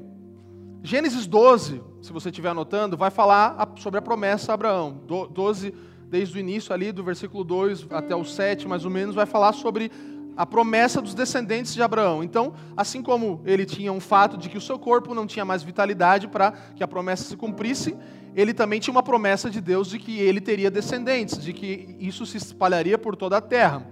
[0.82, 5.00] Gênesis 12, se você estiver anotando, vai falar sobre a promessa a Abraão.
[5.06, 5.72] 12,
[6.10, 9.54] desde o início ali, do versículo 2 até o 7, mais ou menos, vai falar
[9.54, 9.90] sobre
[10.36, 12.22] a promessa dos descendentes de Abraão.
[12.22, 15.62] Então, assim como ele tinha um fato de que o seu corpo não tinha mais
[15.62, 17.96] vitalidade para que a promessa se cumprisse,
[18.34, 22.24] ele também tinha uma promessa de Deus de que ele teria descendentes, de que isso
[22.24, 23.86] se espalharia por toda a terra.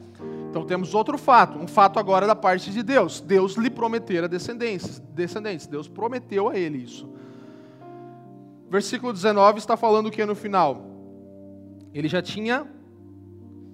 [0.49, 3.21] Então temos outro fato, um fato agora da parte de Deus.
[3.21, 5.67] Deus lhe prometera descendentes, descendentes.
[5.67, 7.09] Deus prometeu a ele isso.
[8.69, 10.87] Versículo 19 está falando o que no final?
[11.93, 12.67] Ele já tinha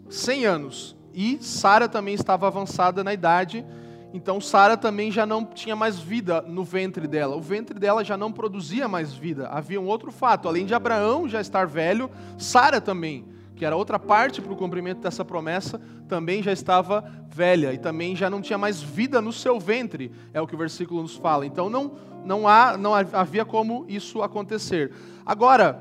[0.09, 3.65] 100 anos e Sara também estava avançada na idade,
[4.13, 7.35] então Sara também já não tinha mais vida no ventre dela.
[7.35, 9.49] O ventre dela já não produzia mais vida.
[9.49, 13.99] Havia um outro fato, além de Abraão já estar velho, Sara também, que era outra
[13.99, 18.59] parte para o cumprimento dessa promessa, também já estava velha e também já não tinha
[18.59, 21.47] mais vida no seu ventre, é o que o versículo nos fala.
[21.47, 21.93] Então não,
[22.27, 24.93] não, há, não havia como isso acontecer.
[25.25, 25.81] Agora,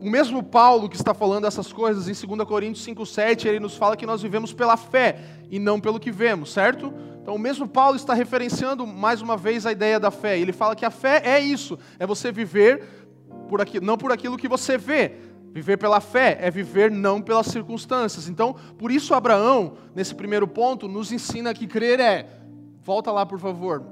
[0.00, 3.96] o mesmo Paulo que está falando essas coisas em 2 Coríntios 5,7, ele nos fala
[3.96, 5.18] que nós vivemos pela fé
[5.50, 6.92] e não pelo que vemos, certo?
[7.20, 10.38] Então o mesmo Paulo está referenciando mais uma vez a ideia da fé.
[10.38, 12.82] Ele fala que a fé é isso, é você viver
[13.46, 15.16] por aqui, não por aquilo que você vê.
[15.52, 18.26] Viver pela fé é viver não pelas circunstâncias.
[18.26, 22.26] Então, por isso Abraão, nesse primeiro ponto, nos ensina que crer é.
[22.82, 23.84] Volta lá, por favor.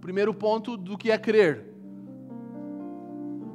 [0.00, 1.69] Primeiro ponto do que é crer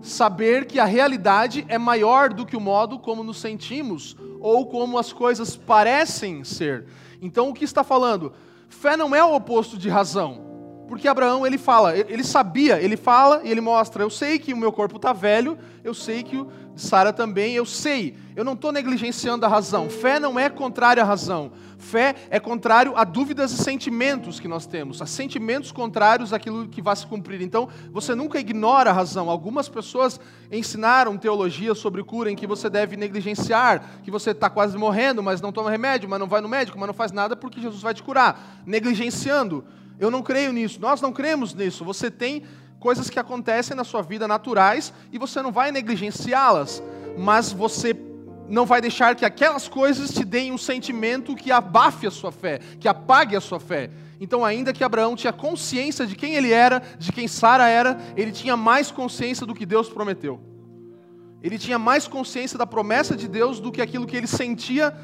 [0.08, 4.98] saber que a realidade é maior do que o modo como nos sentimos ou como
[4.98, 6.86] as coisas parecem ser.
[7.22, 8.34] Então, o que está falando?
[8.70, 10.46] Fé não é o oposto de razão.
[10.88, 14.58] Porque Abraão, ele fala, ele sabia, ele fala e ele mostra, eu sei que o
[14.58, 16.46] meu corpo está velho, eu sei que
[16.76, 18.16] Sara também, eu sei.
[18.36, 19.90] Eu não estou negligenciando a razão.
[19.90, 21.52] Fé não é contrário à razão.
[21.78, 26.82] Fé é contrário a dúvidas e sentimentos que nós temos, a sentimentos contrários àquilo que
[26.82, 27.42] vai se cumprir.
[27.42, 29.30] Então, você nunca ignora a razão.
[29.30, 30.20] Algumas pessoas
[30.52, 35.42] ensinaram teologia sobre cura em que você deve negligenciar, que você está quase morrendo, mas
[35.42, 37.94] não toma remédio, mas não vai no médico, mas não faz nada porque Jesus vai
[37.94, 38.64] te curar.
[38.66, 39.64] Negligenciando.
[39.98, 40.82] Eu não creio nisso.
[40.82, 41.86] Nós não cremos nisso.
[41.86, 42.44] Você tem
[42.86, 46.84] coisas que acontecem na sua vida naturais e você não vai negligenciá-las,
[47.18, 47.96] mas você
[48.48, 52.60] não vai deixar que aquelas coisas te deem um sentimento que abafe a sua fé,
[52.80, 53.90] que apague a sua fé.
[54.22, 58.32] Então, ainda que Abraão tinha consciência de quem ele era, de quem Sara era, ele
[58.32, 60.40] tinha mais consciência do que Deus prometeu.
[61.42, 64.96] Ele tinha mais consciência da promessa de Deus do que aquilo que ele sentia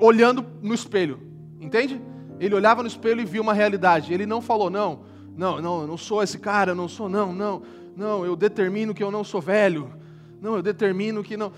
[0.00, 1.20] olhando no espelho.
[1.60, 2.02] Entende?
[2.40, 4.12] Ele olhava no espelho e via uma realidade.
[4.12, 7.32] Ele não falou, não, não, não, eu não sou esse cara, eu não sou, não,
[7.32, 7.62] não,
[7.96, 9.92] não, eu determino que eu não sou velho.
[10.40, 11.52] Não, eu determino que não.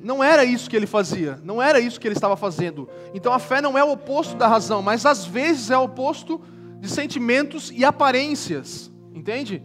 [0.00, 2.88] não era isso que ele fazia, não era isso que ele estava fazendo.
[3.12, 6.40] Então a fé não é o oposto da razão, mas às vezes é o oposto
[6.80, 9.62] de sentimentos e aparências, entende?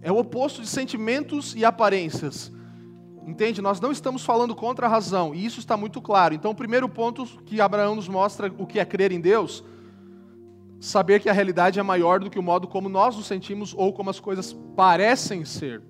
[0.00, 2.52] É o oposto de sentimentos e aparências.
[3.26, 3.60] Entende?
[3.60, 6.34] Nós não estamos falando contra a razão, e isso está muito claro.
[6.34, 9.62] Então, o primeiro ponto que Abraão nos mostra o que é crer em Deus,
[10.80, 13.92] saber que a realidade é maior do que o modo como nós nos sentimos ou
[13.92, 15.82] como as coisas parecem ser.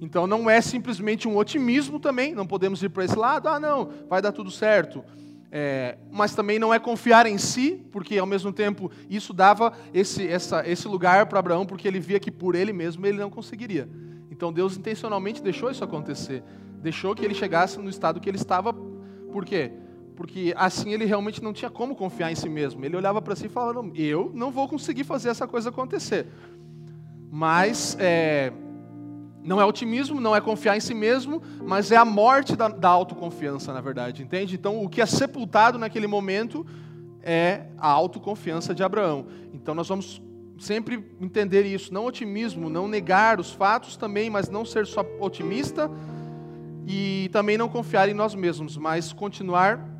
[0.00, 3.90] Então, não é simplesmente um otimismo também, não podemos ir para esse lado, ah, não,
[4.08, 5.04] vai dar tudo certo.
[5.52, 10.26] É, mas também não é confiar em si, porque ao mesmo tempo isso dava esse,
[10.26, 13.88] essa, esse lugar para Abraão, porque ele via que por ele mesmo ele não conseguiria.
[14.30, 16.42] Então Deus intencionalmente deixou isso acontecer
[16.80, 18.72] deixou que ele chegasse no estado que ele estava.
[18.72, 19.72] Por quê?
[20.20, 22.84] Porque assim ele realmente não tinha como confiar em si mesmo.
[22.84, 26.26] Ele olhava para si e falava: Eu não vou conseguir fazer essa coisa acontecer.
[27.32, 28.52] Mas é,
[29.42, 32.90] não é otimismo, não é confiar em si mesmo, mas é a morte da, da
[32.90, 34.56] autoconfiança, na verdade, entende?
[34.56, 36.66] Então, o que é sepultado naquele momento
[37.22, 39.24] é a autoconfiança de Abraão.
[39.54, 40.20] Então, nós vamos
[40.58, 45.90] sempre entender isso, não otimismo, não negar os fatos também, mas não ser só otimista,
[46.86, 49.98] e também não confiar em nós mesmos, mas continuar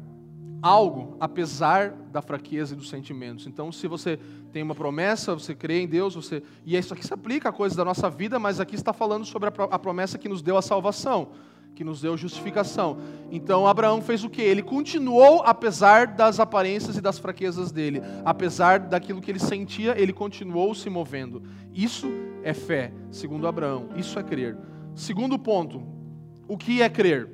[0.62, 3.46] algo apesar da fraqueza e dos sentimentos.
[3.46, 4.18] Então, se você
[4.52, 7.76] tem uma promessa, você crê em Deus, você e isso aqui se aplica a coisas
[7.76, 11.28] da nossa vida, mas aqui está falando sobre a promessa que nos deu a salvação,
[11.74, 12.98] que nos deu justificação.
[13.30, 14.42] Então, Abraão fez o que?
[14.42, 20.12] Ele continuou apesar das aparências e das fraquezas dele, apesar daquilo que ele sentia, ele
[20.12, 21.42] continuou se movendo.
[21.72, 22.10] Isso
[22.42, 23.88] é fé, segundo Abraão.
[23.96, 24.58] Isso é crer.
[24.94, 25.82] Segundo ponto,
[26.46, 27.32] o que é crer?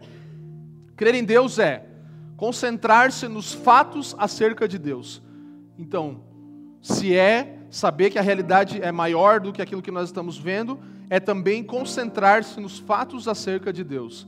[0.95, 1.96] Crer em Deus é
[2.37, 5.23] concentrar-se nos fatos acerca de Deus.
[5.79, 6.21] Então,
[6.83, 10.79] se é saber que a realidade é maior do que aquilo que nós estamos vendo,
[11.09, 14.27] é também concentrar-se nos fatos acerca de Deus.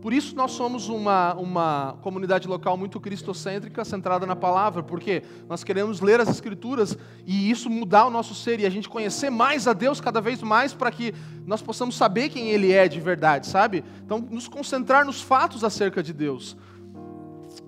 [0.00, 5.64] Por isso nós somos uma, uma comunidade local muito cristocêntrica, centrada na palavra, porque nós
[5.64, 6.96] queremos ler as escrituras
[7.26, 10.42] e isso mudar o nosso ser e a gente conhecer mais a Deus cada vez
[10.42, 11.12] mais para que
[11.44, 13.82] nós possamos saber quem Ele é de verdade, sabe?
[14.04, 16.56] Então, nos concentrar nos fatos acerca de Deus.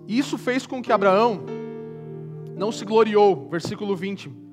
[0.06, 1.40] Isso fez com que Abraão
[2.56, 4.48] não se gloriou, versículo 20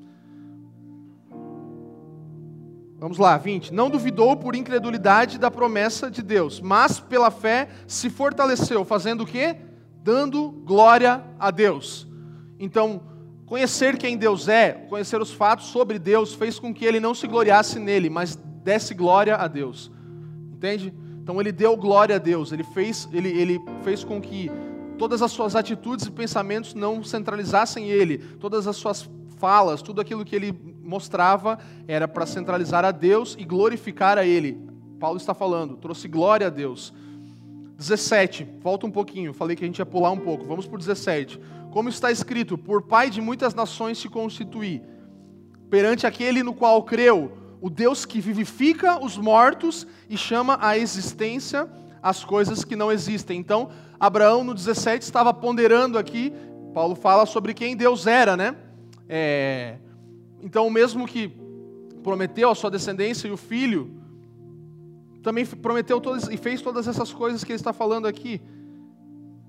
[3.06, 3.74] Vamos lá, 20.
[3.74, 9.28] Não duvidou por incredulidade da promessa de Deus, mas pela fé se fortaleceu, fazendo o
[9.28, 9.58] quê?
[10.02, 12.08] Dando glória a Deus.
[12.58, 13.04] Então,
[13.46, 17.28] conhecer quem Deus é, conhecer os fatos sobre Deus, fez com que ele não se
[17.28, 19.92] gloriasse nele, mas desse glória a Deus.
[20.54, 20.94] Entende?
[21.22, 24.50] Então ele deu glória a Deus, ele fez, ele, ele fez com que
[24.96, 30.26] todas as suas atitudes e pensamentos não centralizassem ele, todas as suas falas, tudo aquilo
[30.26, 30.52] que ele
[30.86, 34.58] mostrava era para centralizar a Deus e glorificar a Ele.
[35.00, 36.94] Paulo está falando, trouxe glória a Deus.
[37.78, 41.40] 17, volta um pouquinho, falei que a gente ia pular um pouco, vamos o 17.
[41.72, 44.82] Como está escrito: Por pai de muitas nações se constituí,
[45.70, 51.70] perante aquele no qual creu, o Deus que vivifica os mortos e chama à existência
[52.06, 53.40] as coisas que não existem.
[53.40, 56.32] Então, Abraão no 17 estava ponderando aqui,
[56.72, 58.56] Paulo fala sobre quem Deus era, né?
[59.10, 59.78] É,
[60.40, 61.36] então, mesmo que
[62.04, 63.90] prometeu a sua descendência e o filho,
[65.24, 68.40] também prometeu todas e fez todas essas coisas que ele está falando aqui.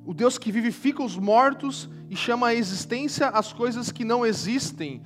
[0.06, 5.02] O Deus que vivifica os mortos e chama à existência as coisas que não existem.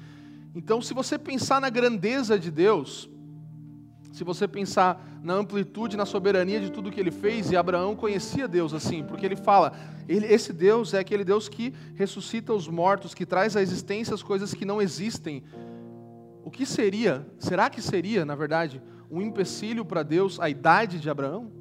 [0.54, 3.10] Então, se você pensar na grandeza de Deus,
[4.12, 8.48] se você pensar na amplitude, na soberania de tudo que ele fez, e Abraão conhecia
[8.48, 9.72] Deus assim, porque ele fala:
[10.08, 14.22] ele, esse Deus é aquele Deus que ressuscita os mortos, que traz à existência as
[14.22, 15.44] coisas que não existem.
[16.44, 21.08] O que seria, será que seria, na verdade, um empecilho para Deus a idade de
[21.08, 21.52] Abraão?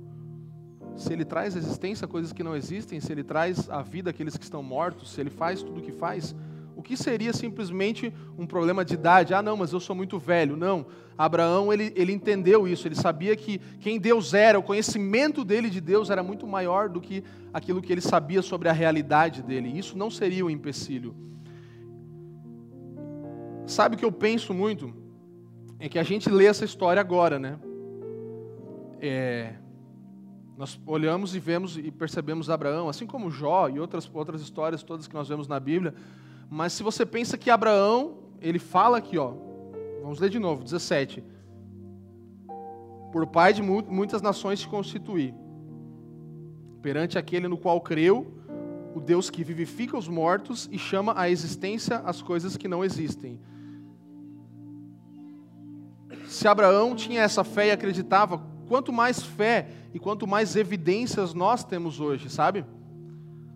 [0.96, 4.36] Se ele traz à existência coisas que não existem, se ele traz à vida aqueles
[4.36, 6.36] que estão mortos, se ele faz tudo o que faz,
[6.76, 9.34] o que seria simplesmente um problema de idade?
[9.34, 10.56] Ah, não, mas eu sou muito velho.
[10.56, 10.86] Não.
[11.20, 15.82] Abraão, ele, ele entendeu isso, ele sabia que quem Deus era, o conhecimento dele de
[15.82, 19.78] Deus era muito maior do que aquilo que ele sabia sobre a realidade dele.
[19.78, 21.14] Isso não seria um empecilho.
[23.68, 24.94] Sabe o que eu penso muito?
[25.78, 27.60] É que a gente lê essa história agora, né?
[29.02, 29.56] É,
[30.58, 35.06] nós olhamos e vemos e percebemos Abraão, assim como Jó e outras, outras histórias todas
[35.06, 35.94] que nós vemos na Bíblia.
[36.50, 39.49] Mas se você pensa que Abraão, ele fala aqui, ó,
[40.02, 41.24] vamos ler de novo, 17.
[43.12, 45.34] Por pai de muitas nações se constituir,
[46.82, 48.34] perante aquele no qual creu,
[48.96, 53.40] o Deus que vivifica os mortos e chama à existência as coisas que não existem
[56.30, 61.64] se Abraão tinha essa fé e acreditava, quanto mais fé e quanto mais evidências nós
[61.64, 62.64] temos hoje, sabe?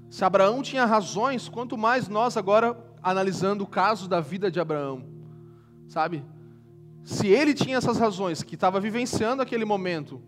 [0.09, 5.05] Se Abraão tinha razões, quanto mais nós agora analisando o caso da vida de Abraão,
[5.87, 6.23] sabe?
[7.03, 10.21] Se ele tinha essas razões, que estava vivenciando aquele momento,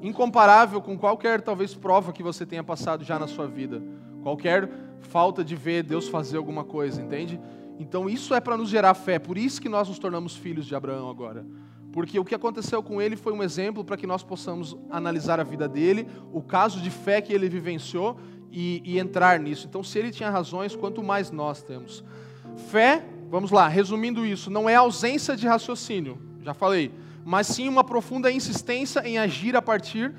[0.00, 3.82] incomparável com qualquer talvez prova que você tenha passado já na sua vida,
[4.22, 4.70] qualquer
[5.00, 7.40] falta de ver Deus fazer alguma coisa, entende?
[7.78, 10.74] Então isso é para nos gerar fé, por isso que nós nos tornamos filhos de
[10.74, 11.44] Abraão agora.
[11.92, 15.42] Porque o que aconteceu com ele foi um exemplo para que nós possamos analisar a
[15.42, 18.16] vida dele, o caso de fé que ele vivenciou
[18.52, 19.66] e, e entrar nisso.
[19.66, 22.04] Então, se ele tinha razões, quanto mais nós temos.
[22.68, 26.92] Fé, vamos lá, resumindo isso, não é ausência de raciocínio, já falei,
[27.24, 30.12] mas sim uma profunda insistência em agir a partir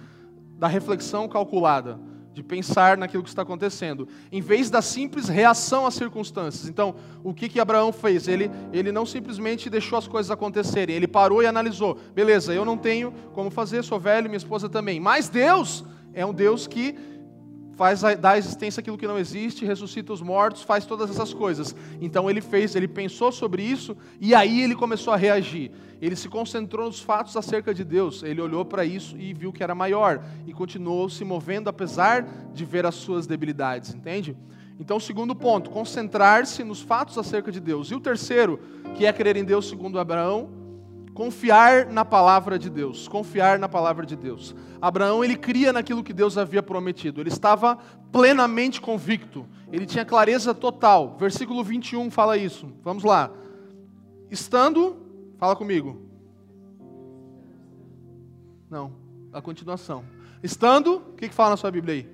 [0.57, 1.99] da reflexão calculada
[2.33, 6.69] de pensar naquilo que está acontecendo, em vez da simples reação às circunstâncias.
[6.69, 8.27] Então, o que, que Abraão fez?
[8.27, 12.77] Ele, ele não simplesmente deixou as coisas acontecerem, ele parou e analisou: beleza, eu não
[12.77, 15.83] tenho como fazer, sou velho, minha esposa também, mas Deus
[16.13, 16.95] é um Deus que
[17.75, 21.75] faz da existência aquilo que não existe, ressuscita os mortos, faz todas essas coisas.
[21.99, 25.71] Então ele fez, ele pensou sobre isso e aí ele começou a reagir.
[26.01, 28.23] Ele se concentrou nos fatos acerca de Deus.
[28.23, 32.65] Ele olhou para isso e viu que era maior e continuou se movendo apesar de
[32.65, 34.35] ver as suas debilidades, entende?
[34.79, 37.91] Então, segundo ponto, concentrar-se nos fatos acerca de Deus.
[37.91, 38.59] E o terceiro,
[38.95, 40.49] que é crer em Deus segundo Abraão,
[41.13, 44.55] Confiar na palavra de Deus, confiar na palavra de Deus.
[44.81, 47.21] Abraão, ele cria naquilo que Deus havia prometido.
[47.21, 47.77] Ele estava
[48.11, 49.45] plenamente convicto.
[49.71, 51.17] Ele tinha clareza total.
[51.19, 52.71] Versículo 21 fala isso.
[52.81, 53.29] Vamos lá.
[54.29, 54.97] Estando,
[55.37, 56.01] fala comigo.
[58.69, 58.93] Não,
[59.33, 60.05] a continuação.
[60.41, 62.09] Estando, o que, que fala na sua Bíblia aí?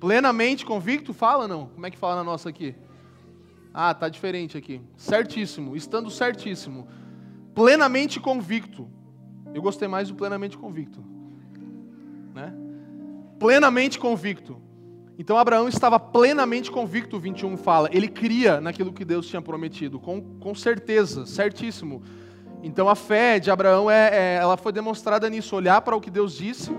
[0.00, 1.66] Plenamente convicto, fala não?
[1.66, 2.74] Como é que fala na nossa aqui?
[3.72, 4.80] Ah, tá diferente aqui.
[4.96, 6.88] Certíssimo, estando certíssimo,
[7.54, 8.88] plenamente convicto.
[9.54, 11.04] Eu gostei mais do plenamente convicto,
[12.34, 12.54] né?
[13.38, 14.60] Plenamente convicto.
[15.18, 17.88] Então Abraão estava plenamente convicto, o 21 fala.
[17.92, 22.02] Ele cria naquilo que Deus tinha prometido, com, com certeza, certíssimo.
[22.62, 26.10] Então a fé de Abraão é, é, ela foi demonstrada nisso, olhar para o que
[26.10, 26.70] Deus disse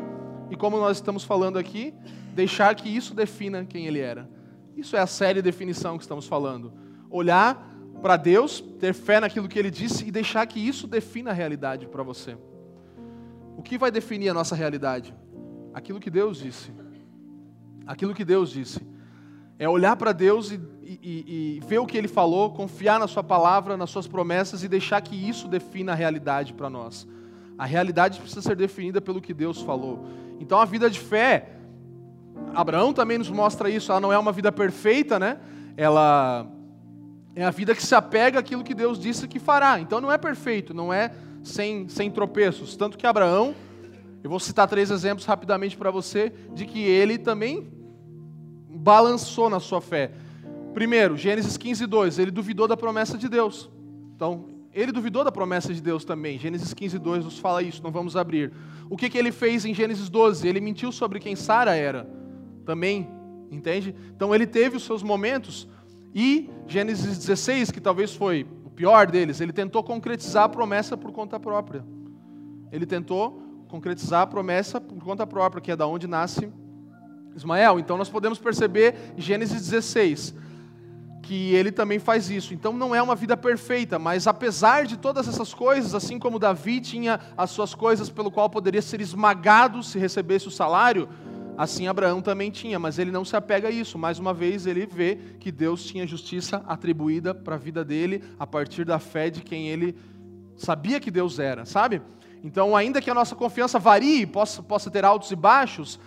[0.50, 1.94] e como nós estamos falando aqui,
[2.34, 4.30] deixar que isso defina quem ele era.
[4.82, 6.74] Isso é a séria definição que estamos falando.
[7.08, 7.72] Olhar
[8.02, 11.86] para Deus, ter fé naquilo que Ele disse e deixar que isso defina a realidade
[11.86, 12.36] para você.
[13.56, 15.14] O que vai definir a nossa realidade?
[15.72, 16.72] Aquilo que Deus disse.
[17.86, 18.82] Aquilo que Deus disse.
[19.60, 23.24] É olhar para Deus e, e, e, ver o que Ele falou, confiar na Sua
[23.24, 27.08] palavra, nas Suas promessas e deixar que isso defina a realidade para nós.
[27.56, 30.08] A realidade precisa ser definida pelo que Deus falou.
[30.40, 31.61] Então a vida de fé
[32.54, 33.91] Abraão também nos mostra isso.
[33.91, 35.38] Ela não é uma vida perfeita, né?
[35.78, 36.47] Ela
[37.36, 39.80] é a vida que se apega àquilo que Deus disse que fará.
[39.80, 41.12] Então não é perfeito, não é
[41.43, 42.76] sem, sem tropeços.
[42.76, 43.56] Tanto que Abraão,
[44.24, 47.72] eu vou citar três exemplos rapidamente para você, de que ele também
[48.70, 50.12] balançou na sua fé.
[50.74, 53.70] Primeiro, Gênesis 15, 2, ele duvidou da promessa de Deus.
[54.16, 56.39] Então, ele duvidou da promessa de Deus também.
[56.39, 58.54] Gênesis 15, 2 nos fala isso, não vamos abrir.
[58.89, 60.47] O que, que ele fez em Gênesis 12?
[60.47, 62.21] Ele mentiu sobre quem Sara era
[62.66, 63.09] também,
[63.49, 63.95] entende?
[64.16, 65.68] Então ele teve os seus momentos
[66.14, 71.12] e Gênesis 16, que talvez foi o pior deles, ele tentou concretizar a promessa por
[71.12, 71.84] conta própria.
[72.72, 76.51] Ele tentou concretizar a promessa por conta própria, que é da onde nasce
[77.36, 77.80] Ismael.
[77.80, 80.36] Então nós podemos perceber Gênesis 16
[81.22, 82.53] que ele também faz isso.
[82.53, 86.82] Então não é uma vida perfeita, mas apesar de todas essas coisas, assim como Davi
[86.82, 91.07] tinha as suas coisas pelo qual poderia ser esmagado se recebesse o salário,
[91.58, 93.97] Assim Abraão também tinha, mas ele não se apega a isso.
[93.97, 98.47] Mais uma vez, ele vê que Deus tinha justiça atribuída para a vida dele a
[98.47, 99.95] partir da fé de quem ele
[100.56, 102.02] sabia que Deus era, sabe?
[102.43, 105.99] Então, ainda que a nossa confiança varie, possa, possa ter altos e baixos,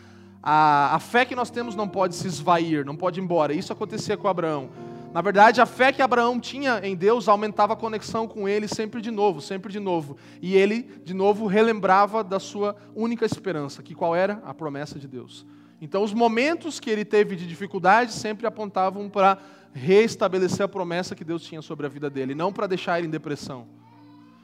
[0.42, 3.52] a, a fé que nós temos não pode se esvair, não pode ir embora.
[3.52, 4.70] Isso acontecia com Abraão.
[5.14, 9.00] Na verdade, a fé que Abraão tinha em Deus aumentava a conexão com ele sempre
[9.00, 10.16] de novo, sempre de novo.
[10.42, 14.42] E ele, de novo, relembrava da sua única esperança, que qual era?
[14.44, 15.46] A promessa de Deus.
[15.80, 19.38] Então, os momentos que ele teve de dificuldade sempre apontavam para
[19.72, 23.10] reestabelecer a promessa que Deus tinha sobre a vida dele, não para deixar ele em
[23.10, 23.68] depressão,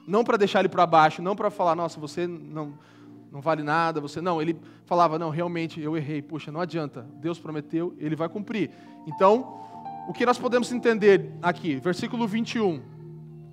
[0.07, 2.75] não para deixar ele para baixo, não para falar, nossa, você não,
[3.33, 4.41] não vale nada, você não.
[4.41, 4.57] Ele
[4.87, 8.71] falava, não, realmente eu errei, puxa, não adianta, Deus prometeu, ele vai cumprir.
[9.05, 9.69] Então,
[10.11, 11.77] o que nós podemos entender aqui?
[11.77, 12.83] Versículo 21.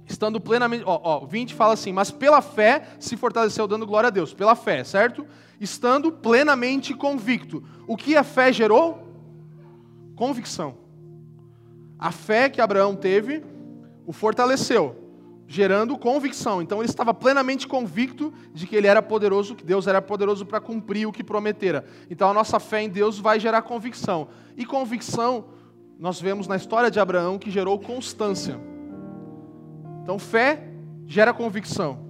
[0.08, 0.84] Estando plenamente.
[0.88, 4.34] Ó, ó, 20 fala assim: Mas pela fé se fortaleceu, dando glória a Deus.
[4.34, 5.24] Pela fé, certo?
[5.62, 7.64] Estando plenamente convicto.
[7.86, 9.08] O que a fé gerou?
[10.16, 10.80] Convicção.
[12.00, 13.44] A fé que Abraão teve
[14.04, 14.96] o fortaleceu.
[15.48, 16.60] gerando convicção.
[16.60, 20.60] Então ele estava plenamente convicto de que ele era poderoso, que Deus era poderoso para
[20.60, 21.86] cumprir o que prometera.
[22.10, 24.28] Então a nossa fé em Deus vai gerar convicção.
[24.58, 25.46] E convicção,
[26.00, 28.60] nós vemos na história de Abraão que gerou constância.
[30.04, 30.64] Então fé
[31.06, 32.06] gera convicção.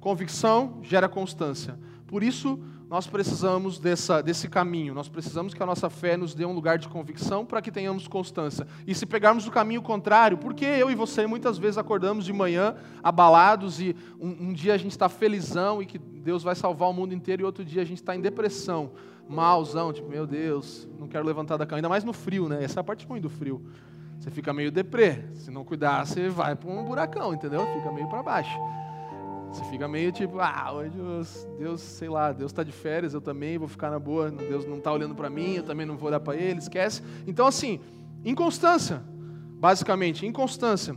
[0.00, 1.78] Convicção gera constância.
[2.06, 6.44] Por isso, nós precisamos dessa, desse caminho, nós precisamos que a nossa fé nos dê
[6.44, 8.64] um lugar de convicção para que tenhamos constância.
[8.86, 12.76] E se pegarmos o caminho contrário, porque eu e você muitas vezes acordamos de manhã
[13.02, 16.92] abalados e um, um dia a gente está felizão e que Deus vai salvar o
[16.92, 18.92] mundo inteiro e outro dia a gente está em depressão,
[19.28, 22.62] malzão, tipo, meu Deus, não quero levantar da cama, ainda mais no frio, né?
[22.62, 23.64] Essa é a parte ruim do frio.
[24.18, 27.66] Você fica meio deprê, se não cuidar você vai para um buracão, entendeu?
[27.74, 28.58] Fica meio para baixo.
[29.50, 30.92] Você fica meio tipo, ah, hoje
[31.58, 34.78] Deus, sei lá, Deus está de férias, eu também vou ficar na boa, Deus não
[34.78, 37.02] está olhando para mim, eu também não vou olhar para ele, esquece.
[37.26, 37.80] Então, assim,
[38.24, 39.02] inconstância,
[39.58, 40.96] basicamente, inconstância.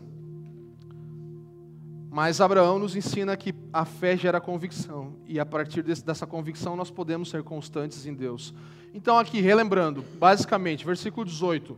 [2.12, 6.76] Mas Abraão nos ensina que a fé gera convicção, e a partir desse, dessa convicção
[6.76, 8.54] nós podemos ser constantes em Deus.
[8.94, 11.78] Então, aqui, relembrando, basicamente, versículo 18: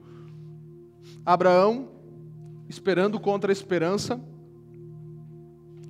[1.26, 1.90] Abraão,
[2.70, 4.22] esperando contra a esperança,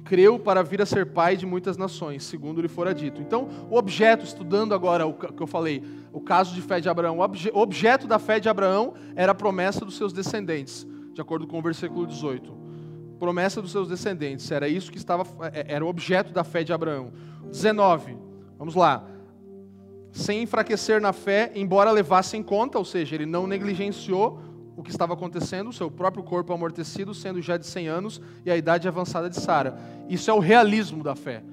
[0.04, 3.22] creu para vir a ser pai de muitas nações, segundo lhe fora dito.
[3.22, 7.20] Então, o objeto, estudando agora o que eu falei, o caso de fé de Abraão,
[7.20, 11.60] o objeto da fé de Abraão era a promessa dos seus descendentes, de acordo com
[11.60, 12.61] o versículo 18.
[13.22, 16.74] Promessa dos seus descendentes, era isso que estava, é, era o objeto da fé de
[16.74, 17.13] Abraão.
[17.51, 18.17] 19,
[18.57, 19.05] vamos lá.
[20.11, 24.41] Sem enfraquecer na fé, embora levasse em conta, ou seja, ele não negligenciou
[24.76, 28.49] o que estava acontecendo, o seu próprio corpo amortecido, sendo já de 100 anos, e
[28.49, 29.78] a idade avançada de Sara.
[30.09, 31.43] Isso é o realismo da fé.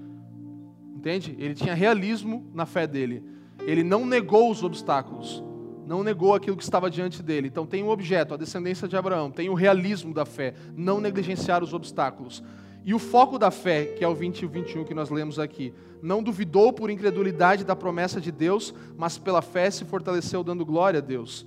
[0.96, 1.36] Entende?
[1.38, 3.22] Ele tinha realismo na fé dele.
[3.66, 5.44] Ele não negou os obstáculos,
[5.89, 7.49] não negou aquilo que estava diante dele.
[7.49, 11.64] Então tem um objeto, a descendência de Abraão, tem o realismo da fé, não negligenciar
[11.64, 12.43] os obstáculos.
[12.84, 15.39] E o foco da fé, que é o 20 e o 21 que nós lemos
[15.39, 15.72] aqui,
[16.03, 20.99] não duvidou por incredulidade da promessa de Deus, mas pela fé se fortaleceu dando glória
[20.99, 21.47] a Deus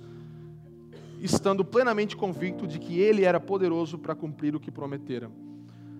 [1.22, 5.30] estando plenamente convicto de que ele era poderoso para cumprir o que prometera.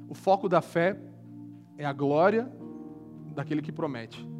[0.09, 0.99] O foco da fé
[1.79, 2.51] é a glória
[3.33, 4.32] daquele que promete.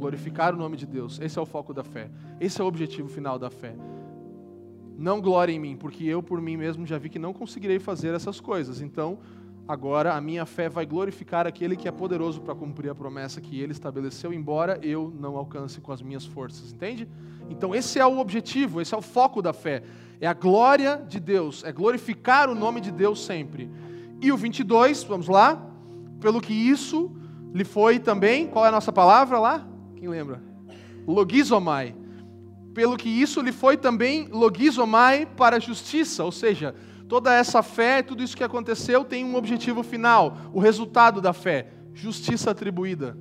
[0.00, 1.20] Glorificar o nome de Deus.
[1.20, 2.10] Esse é o foco da fé.
[2.40, 3.76] Esse é o objetivo final da fé.
[4.96, 8.14] Não glória em mim, porque eu por mim mesmo já vi que não conseguirei fazer
[8.14, 8.80] essas coisas.
[8.80, 9.18] Então,
[9.68, 13.60] agora a minha fé vai glorificar aquele que é poderoso para cumprir a promessa que
[13.60, 16.72] ele estabeleceu, embora eu não alcance com as minhas forças.
[16.72, 17.06] Entende?
[17.50, 19.82] Então, esse é o objetivo, esse é o foco da fé.
[20.18, 23.70] É a glória de Deus, é glorificar o nome de Deus sempre.
[24.18, 25.62] E o 22, vamos lá.
[26.20, 27.14] Pelo que isso
[27.52, 29.69] lhe foi também, qual é a nossa palavra lá?
[30.00, 30.42] Quem lembra?
[31.06, 31.94] Logizomai.
[32.72, 36.74] Pelo que isso lhe foi também logizomai para a justiça, ou seja,
[37.06, 41.66] toda essa fé, tudo isso que aconteceu tem um objetivo final, o resultado da fé,
[41.92, 43.14] justiça atribuída.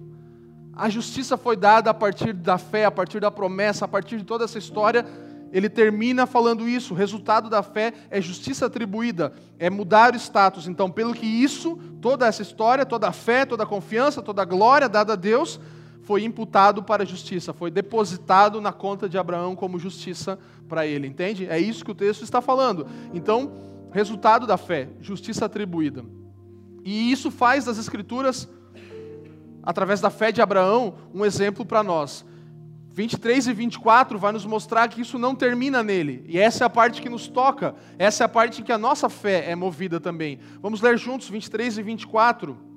[0.73, 4.23] A justiça foi dada a partir da fé, a partir da promessa, a partir de
[4.23, 5.05] toda essa história.
[5.51, 6.93] Ele termina falando isso.
[6.93, 10.67] O resultado da fé é justiça atribuída, é mudar o status.
[10.67, 14.45] Então, pelo que isso, toda essa história, toda a fé, toda a confiança, toda a
[14.45, 15.59] glória dada a Deus,
[16.09, 21.05] foi imputado para a justiça, foi depositado na conta de Abraão como justiça para ele,
[21.05, 21.45] entende?
[21.47, 22.87] É isso que o texto está falando.
[23.13, 23.51] Então,
[23.91, 26.03] resultado da fé, justiça atribuída.
[26.83, 28.49] E isso faz das Escrituras
[29.61, 32.25] através da fé de Abraão, um exemplo para nós.
[32.91, 36.25] 23 e 24 vai nos mostrar que isso não termina nele.
[36.27, 38.79] E essa é a parte que nos toca, essa é a parte em que a
[38.79, 40.39] nossa fé é movida também.
[40.59, 42.68] Vamos ler juntos 23 e 24.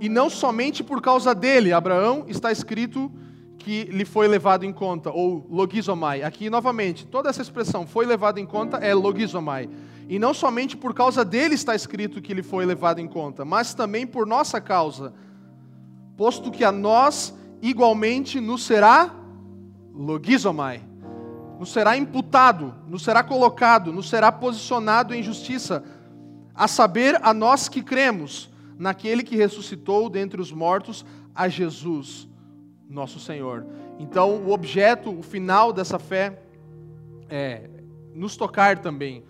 [0.00, 3.10] E não somente por causa dele, Abraão, está escrito
[3.58, 6.22] que lhe foi levado em conta, ou logizomai.
[6.22, 9.70] Aqui, novamente, toda essa expressão foi levado em conta é logizomai.
[10.08, 13.72] E não somente por causa dele está escrito que ele foi levado em conta, mas
[13.72, 15.14] também por nossa causa,
[16.16, 19.14] posto que a nós igualmente nos será
[19.94, 20.82] logizomai,
[21.58, 25.82] nos será imputado, nos será colocado, nos será posicionado em justiça,
[26.54, 28.52] a saber, a nós que cremos
[28.84, 32.28] naquele que ressuscitou dentre os mortos, a Jesus,
[32.86, 33.64] nosso Senhor.
[33.98, 36.38] Então, o objeto, o final dessa fé
[37.30, 37.70] é
[38.14, 39.24] nos tocar também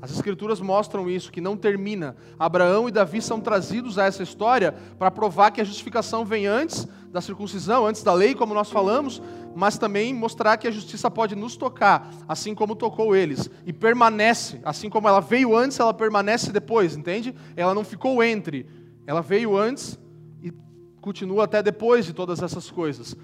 [0.00, 2.16] as Escrituras mostram isso, que não termina.
[2.38, 6.86] Abraão e Davi são trazidos a essa história para provar que a justificação vem antes
[7.10, 9.20] da circuncisão, antes da lei, como nós falamos,
[9.56, 14.60] mas também mostrar que a justiça pode nos tocar, assim como tocou eles, e permanece,
[14.62, 17.34] assim como ela veio antes, ela permanece depois, entende?
[17.56, 18.66] Ela não ficou entre,
[19.08, 19.98] ela veio antes
[20.42, 20.52] e
[21.00, 23.16] continua até depois de todas essas coisas.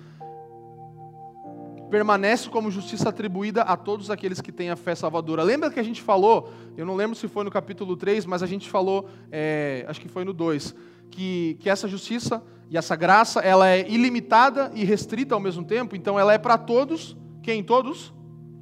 [1.91, 5.43] permanece como justiça atribuída a todos aqueles que têm a fé salvadora.
[5.43, 8.47] Lembra que a gente falou, eu não lembro se foi no capítulo 3, mas a
[8.47, 10.75] gente falou, é, acho que foi no 2,
[11.11, 15.95] que, que essa justiça e essa graça, ela é ilimitada e restrita ao mesmo tempo,
[15.95, 17.15] então ela é para todos.
[17.43, 17.63] Quem?
[17.63, 18.13] Todos?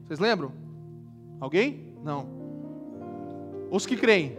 [0.04, 0.52] Vocês lembram?
[1.38, 1.94] Alguém?
[2.02, 2.26] Não.
[3.70, 4.36] Os que creem.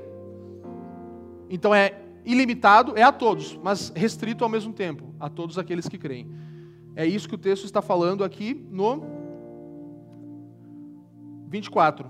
[1.50, 5.98] Então é ilimitado, é a todos, mas restrito ao mesmo tempo, a todos aqueles que
[5.98, 6.30] creem.
[6.96, 9.04] É isso que o texto está falando aqui no
[11.50, 12.08] 24.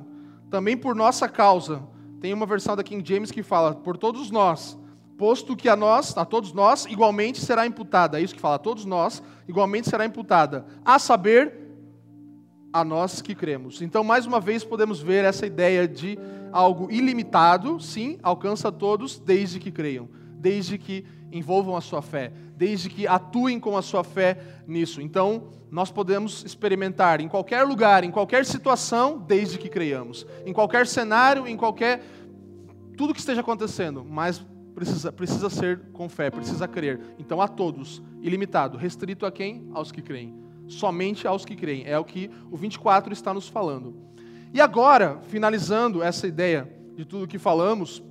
[0.50, 1.84] Também por nossa causa,
[2.20, 4.78] tem uma versão da King James que fala, por todos nós,
[5.18, 8.20] posto que a nós, a todos nós, igualmente será imputada.
[8.20, 10.66] É isso que fala, a todos nós, igualmente será imputada.
[10.84, 11.63] A saber,
[12.74, 13.82] a nós que cremos.
[13.82, 16.18] Então, mais uma vez, podemos ver essa ideia de
[16.52, 20.10] algo ilimitado, sim, alcança todos, desde que creiam,
[20.40, 25.02] desde que envolvam a sua fé, desde que atuem com a sua fé nisso.
[25.02, 30.26] Então, nós podemos experimentar em qualquer lugar, em qualquer situação, desde que creiamos.
[30.46, 32.04] Em qualquer cenário, em qualquer.
[32.98, 34.44] tudo que esteja acontecendo, mas
[34.74, 37.00] precisa, precisa ser com fé, precisa crer.
[37.20, 39.68] Então, a todos, ilimitado, restrito a quem?
[39.74, 40.43] Aos que creem.
[40.68, 41.84] Somente aos que creem.
[41.86, 43.96] É o que o 24 está nos falando.
[44.54, 48.04] E agora, finalizando essa ideia de tudo que falamos,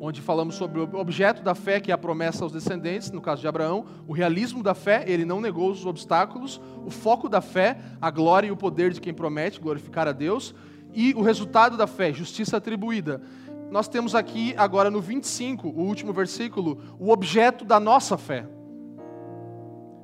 [0.00, 3.40] onde falamos sobre o objeto da fé, que é a promessa aos descendentes, no caso
[3.40, 7.78] de Abraão, o realismo da fé, ele não negou os obstáculos, o foco da fé,
[8.00, 10.52] a glória e o poder de quem promete glorificar a Deus,
[10.92, 13.22] e o resultado da fé, justiça atribuída.
[13.70, 18.44] Nós temos aqui, agora no 25, o último versículo, o objeto da nossa fé.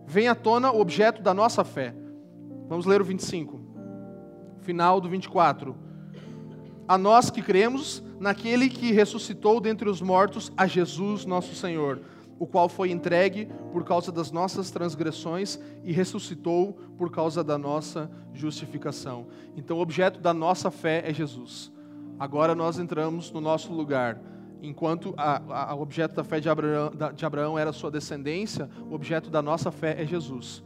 [0.08, 1.94] Vem à tona o objeto da nossa fé.
[2.66, 3.60] Vamos ler o 25
[4.62, 5.76] final do 24.
[6.88, 12.00] A nós que cremos naquele que ressuscitou dentre os mortos a Jesus nosso Senhor,
[12.38, 18.10] o qual foi entregue por causa das nossas transgressões e ressuscitou por causa da nossa
[18.32, 19.26] justificação.
[19.56, 21.70] Então, o objeto da nossa fé é Jesus.
[22.18, 24.18] Agora nós entramos no nosso lugar.
[24.60, 29.40] Enquanto o objeto da fé de Abraão, de Abraão era sua descendência, o objeto da
[29.40, 30.64] nossa fé é Jesus,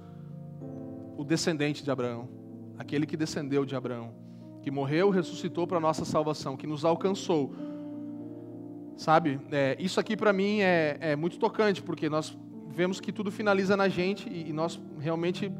[1.16, 2.42] o descendente de Abraão
[2.82, 4.12] aquele que descendeu de Abraão,
[4.60, 7.54] que morreu, ressuscitou para a nossa salvação, que nos alcançou.
[8.96, 12.36] Sabe, é, isso aqui para mim é, é, muito tocante, porque nós
[12.68, 15.50] vemos que tudo finaliza na gente e, e nós realmente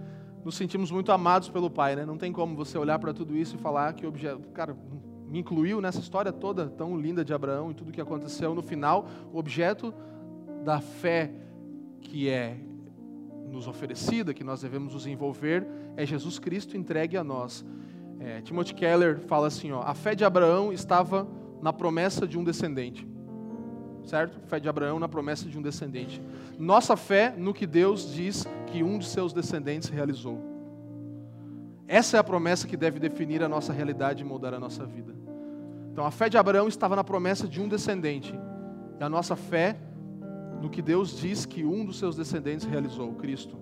[0.45, 2.05] nos sentimos muito amados pelo Pai, né?
[2.05, 4.77] Não tem como você olhar para tudo isso e falar que o objeto, cara,
[5.33, 9.09] me incluiu nessa história toda tão linda de Abraão e tudo que aconteceu no final,
[9.33, 9.95] o objeto
[10.63, 11.33] da fé
[12.03, 12.59] que é
[13.51, 15.67] nos oferecida, que nós devemos nos envolver,
[15.97, 17.65] é Jesus Cristo entregue a nós.
[18.21, 21.27] É, Timothy Keller fala assim: ó, a fé de Abraão estava
[21.63, 23.09] na promessa de um descendente.
[24.05, 24.39] Certo?
[24.49, 26.21] Fé de Abraão na promessa de um descendente.
[26.59, 30.39] Nossa fé no que Deus diz que um de seus descendentes realizou.
[31.89, 35.22] Essa é a promessa que deve definir a nossa realidade e moldar a nossa vida.
[35.93, 38.35] Então a fé de Abraão estava na promessa de um descendente.
[38.99, 39.77] E a nossa fé
[40.61, 43.57] no que Deus diz que um dos seus descendentes realizou, Cristo.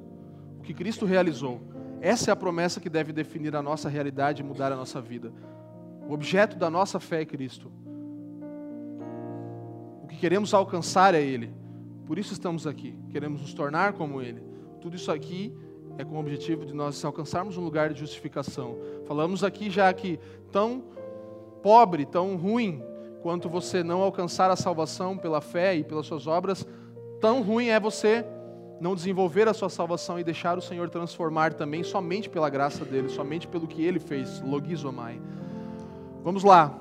[0.59, 1.61] O que Cristo realizou.
[2.01, 5.33] Essa é a promessa que deve definir a nossa realidade e mudar a nossa vida.
[6.09, 7.71] O objeto da nossa fé é Cristo.
[10.05, 11.53] O que queremos alcançar é Ele.
[12.07, 12.97] Por isso estamos aqui.
[13.11, 14.43] Queremos nos tornar como Ele.
[14.81, 15.53] Tudo isso aqui
[15.99, 18.77] é com o objetivo de nós alcançarmos um lugar de justificação.
[19.07, 20.19] Falamos aqui já que
[20.53, 20.85] tão
[21.63, 22.83] pobre, tão ruim
[23.23, 26.67] quanto você não alcançar a salvação pela fé e pelas suas obras,
[27.21, 28.25] Tão ruim é você
[28.81, 33.11] não desenvolver a sua salvação e deixar o Senhor transformar também somente pela graça dele,
[33.11, 35.21] somente pelo que ele fez, logizomai.
[36.25, 36.75] Vamos lá.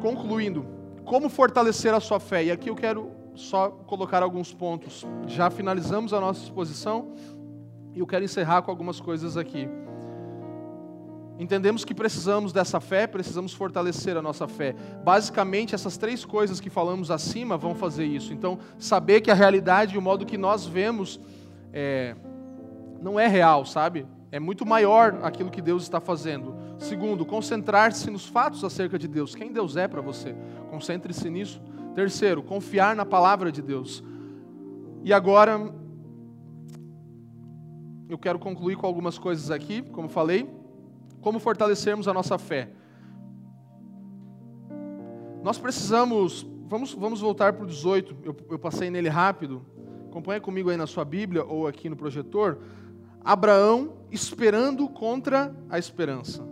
[0.00, 0.64] Concluindo,
[1.04, 2.44] como fortalecer a sua fé?
[2.44, 5.06] E aqui eu quero só colocar alguns pontos.
[5.26, 7.12] Já finalizamos a nossa exposição
[7.92, 9.68] e eu quero encerrar com algumas coisas aqui.
[11.38, 14.74] Entendemos que precisamos dessa fé, precisamos fortalecer a nossa fé.
[15.04, 18.32] Basicamente, essas três coisas que falamos acima vão fazer isso.
[18.32, 21.18] Então, saber que a realidade e o modo que nós vemos
[21.72, 22.14] é,
[23.00, 24.06] não é real, sabe?
[24.30, 26.54] É muito maior aquilo que Deus está fazendo.
[26.78, 29.34] Segundo, concentrar-se nos fatos acerca de Deus.
[29.34, 30.36] Quem Deus é para você?
[30.70, 31.60] Concentre-se nisso.
[31.96, 34.02] Terceiro, confiar na palavra de Deus.
[35.02, 35.72] E agora,
[38.08, 40.48] eu quero concluir com algumas coisas aqui, como falei.
[41.24, 42.68] Como fortalecermos a nossa fé?
[45.42, 49.64] Nós precisamos, vamos, vamos voltar para o 18, eu, eu passei nele rápido.
[50.10, 52.58] Acompanha comigo aí na sua Bíblia ou aqui no projetor.
[53.24, 56.46] Abraão esperando contra a esperança.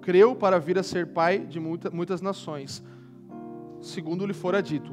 [0.00, 2.84] Creu para vir a ser pai de muita, muitas nações,
[3.80, 4.92] segundo lhe fora dito.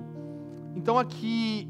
[0.76, 1.70] Então aqui,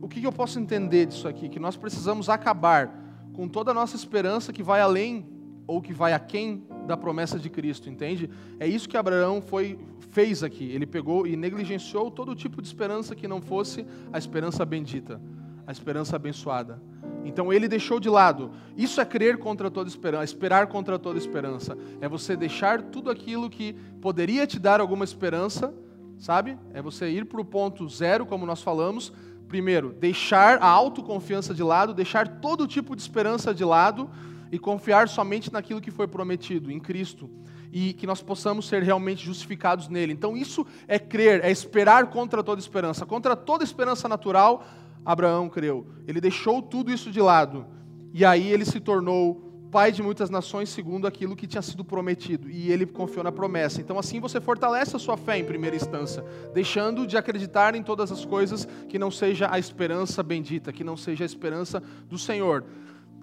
[0.00, 1.48] o que eu posso entender disso aqui?
[1.48, 3.00] Que nós precisamos acabar
[3.32, 5.31] com toda a nossa esperança que vai além
[5.66, 8.28] ou que vai aquém da promessa de Cristo, entende?
[8.58, 9.78] É isso que Abraão foi,
[10.10, 10.64] fez aqui.
[10.70, 15.20] Ele pegou e negligenciou todo tipo de esperança que não fosse a esperança bendita,
[15.66, 16.80] a esperança abençoada.
[17.24, 18.50] Então ele deixou de lado.
[18.76, 21.76] Isso é crer contra toda esperança, esperar contra toda esperança.
[22.00, 25.72] É você deixar tudo aquilo que poderia te dar alguma esperança,
[26.18, 26.58] sabe?
[26.74, 29.12] É você ir para o ponto zero, como nós falamos.
[29.46, 34.10] Primeiro, deixar a autoconfiança de lado, deixar todo tipo de esperança de lado
[34.52, 37.30] e confiar somente naquilo que foi prometido, em Cristo.
[37.72, 40.12] E que nós possamos ser realmente justificados nele.
[40.12, 43.06] Então, isso é crer, é esperar contra toda esperança.
[43.06, 44.62] Contra toda esperança natural,
[45.04, 45.86] Abraão creu.
[46.06, 47.66] Ele deixou tudo isso de lado.
[48.12, 52.50] E aí ele se tornou pai de muitas nações segundo aquilo que tinha sido prometido.
[52.50, 53.80] E ele confiou na promessa.
[53.80, 56.22] Então assim você fortalece a sua fé em primeira instância,
[56.52, 60.94] deixando de acreditar em todas as coisas que não seja a esperança bendita, que não
[60.94, 62.64] seja a esperança do Senhor.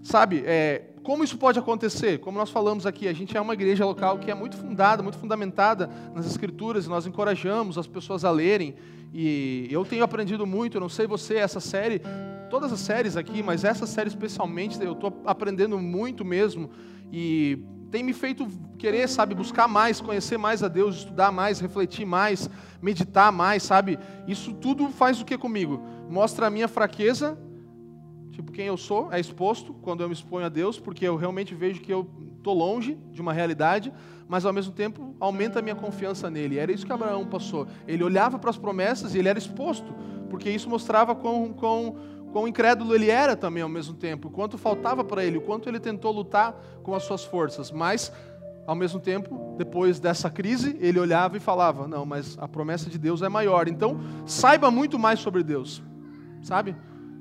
[0.02, 2.20] Sabe, é, como isso pode acontecer?
[2.20, 5.18] Como nós falamos aqui, a gente é uma igreja local que é muito fundada, muito
[5.18, 8.76] fundamentada nas Escrituras, e nós encorajamos as pessoas a lerem.
[9.12, 12.00] E eu tenho aprendido muito, não sei você, essa série,
[12.48, 16.70] todas as séries aqui, mas essa série especialmente, eu estou aprendendo muito mesmo.
[17.12, 17.58] E
[17.90, 18.48] tem me feito
[18.78, 22.48] querer, sabe, buscar mais, conhecer mais a Deus, estudar mais, refletir mais,
[22.80, 23.98] meditar mais, sabe?
[24.28, 25.82] Isso tudo faz o que comigo?
[26.08, 27.36] Mostra a minha fraqueza
[28.40, 31.54] Tipo, quem eu sou é exposto quando eu me exponho a Deus, porque eu realmente
[31.54, 33.92] vejo que eu estou longe de uma realidade,
[34.30, 36.58] mas ao mesmo tempo aumenta a minha confiança nele.
[36.58, 37.68] Era isso que Abraão passou.
[37.86, 39.94] Ele olhava para as promessas e ele era exposto,
[40.30, 41.98] porque isso mostrava quão, quão,
[42.32, 45.68] quão incrédulo ele era também ao mesmo tempo, o quanto faltava para ele, o quanto
[45.68, 47.70] ele tentou lutar com as suas forças.
[47.74, 48.10] Mas,
[48.66, 52.98] ao mesmo tempo, depois dessa crise, ele olhava e falava: Não, mas a promessa de
[52.98, 53.68] Deus é maior.
[53.68, 55.84] Então, saiba muito mais sobre Deus,
[56.42, 56.74] sabe?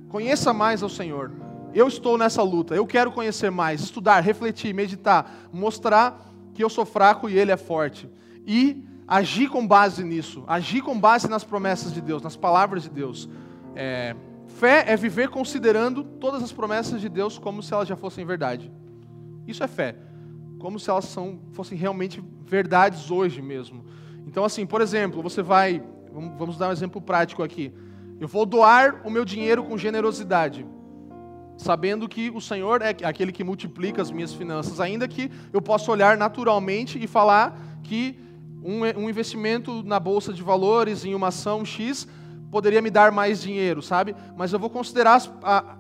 [0.09, 1.33] Conheça mais ao Senhor.
[1.75, 6.87] Eu estou nessa luta, eu quero conhecer mais, estudar, refletir, meditar, mostrar que eu sou
[6.87, 8.09] fraco e Ele é forte.
[8.47, 12.91] E agir com base nisso, agir com base nas promessas de Deus, nas palavras de
[12.91, 13.29] Deus.
[13.77, 18.25] É, fé é viver considerando todas as promessas de Deus como se elas já fossem
[18.25, 18.73] verdade.
[19.47, 19.95] Isso é fé,
[20.59, 23.85] como se elas são, fossem realmente verdades hoje mesmo.
[24.27, 25.83] Então, assim, por exemplo, você vai,
[26.39, 27.73] vamos dar um exemplo prático aqui.
[28.21, 30.67] Eu vou doar o meu dinheiro com generosidade,
[31.57, 35.91] sabendo que o Senhor é aquele que multiplica as minhas finanças, ainda que eu possa
[35.91, 38.19] olhar naturalmente e falar que
[38.63, 42.09] um, investimento na bolsa de valores em uma ação X
[42.51, 44.15] poderia me dar mais dinheiro, sabe?
[44.37, 45.21] Mas eu vou considerar,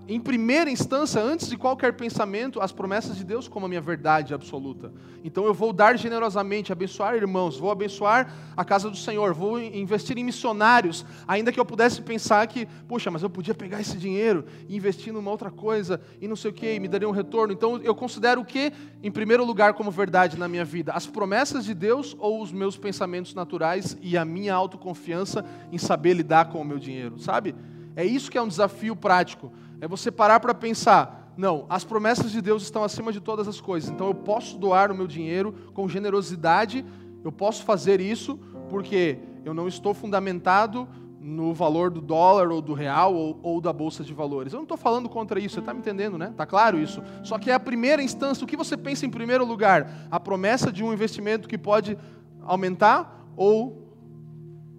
[0.06, 4.34] em primeira instância, antes de qualquer pensamento, as promessas de Deus como a minha verdade
[4.34, 4.92] absoluta.
[5.24, 10.16] Então eu vou dar generosamente, abençoar irmãos, vou abençoar a casa do Senhor, vou investir
[10.18, 14.44] em missionários, ainda que eu pudesse pensar que, puxa, mas eu podia pegar esse dinheiro
[14.68, 17.52] e investir numa outra coisa e não sei o que, e me daria um retorno.
[17.52, 20.92] Então eu considero o que, em primeiro lugar, como verdade na minha vida?
[20.92, 26.14] As promessas de Deus ou os meus pensamentos naturais e a minha autoconfiança em saber
[26.14, 27.54] lidar com com o meu dinheiro, sabe?
[27.94, 29.52] É isso que é um desafio prático.
[29.80, 33.60] É você parar para pensar, não, as promessas de Deus estão acima de todas as
[33.60, 33.88] coisas.
[33.88, 36.84] Então eu posso doar o meu dinheiro com generosidade,
[37.22, 40.88] eu posso fazer isso porque eu não estou fundamentado
[41.20, 44.52] no valor do dólar ou do real ou, ou da bolsa de valores.
[44.52, 46.30] Eu não estou falando contra isso, você está me entendendo, né?
[46.30, 47.00] Está claro isso?
[47.22, 50.08] Só que é a primeira instância, o que você pensa em primeiro lugar?
[50.10, 51.96] A promessa de um investimento que pode
[52.42, 53.94] aumentar ou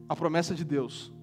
[0.09, 1.17] a promessa de Deus?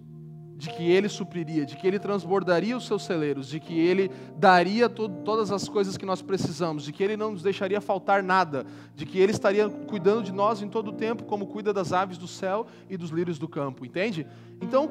[0.56, 4.88] De que ele supriria, de que ele transbordaria os seus celeiros, de que ele daria
[4.88, 8.64] to todas as coisas que nós precisamos, de que ele não nos deixaria faltar nada,
[8.94, 12.16] de que ele estaria cuidando de nós em todo o tempo, como cuida das aves
[12.16, 14.26] do céu e dos lírios do campo, entende?
[14.60, 14.90] Então,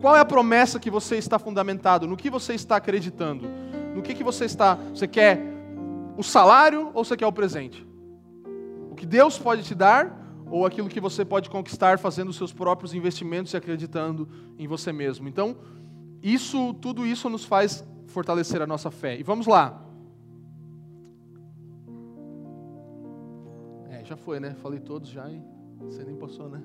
[0.00, 2.08] qual é a promessa que você está fundamentado?
[2.08, 3.46] No que você está acreditando?
[3.94, 4.74] No que, que você está.
[4.74, 5.40] Você quer
[6.16, 7.86] o salário ou você quer o presente?
[8.90, 10.19] O que Deus pode te dar
[10.50, 14.28] ou aquilo que você pode conquistar fazendo seus próprios investimentos e acreditando
[14.58, 15.28] em você mesmo.
[15.28, 15.56] Então,
[16.22, 19.18] isso, tudo isso nos faz fortalecer a nossa fé.
[19.18, 19.80] E vamos lá.
[23.90, 24.54] É, já foi, né?
[24.54, 25.40] Falei todos já e
[25.78, 26.60] você nem passou, né?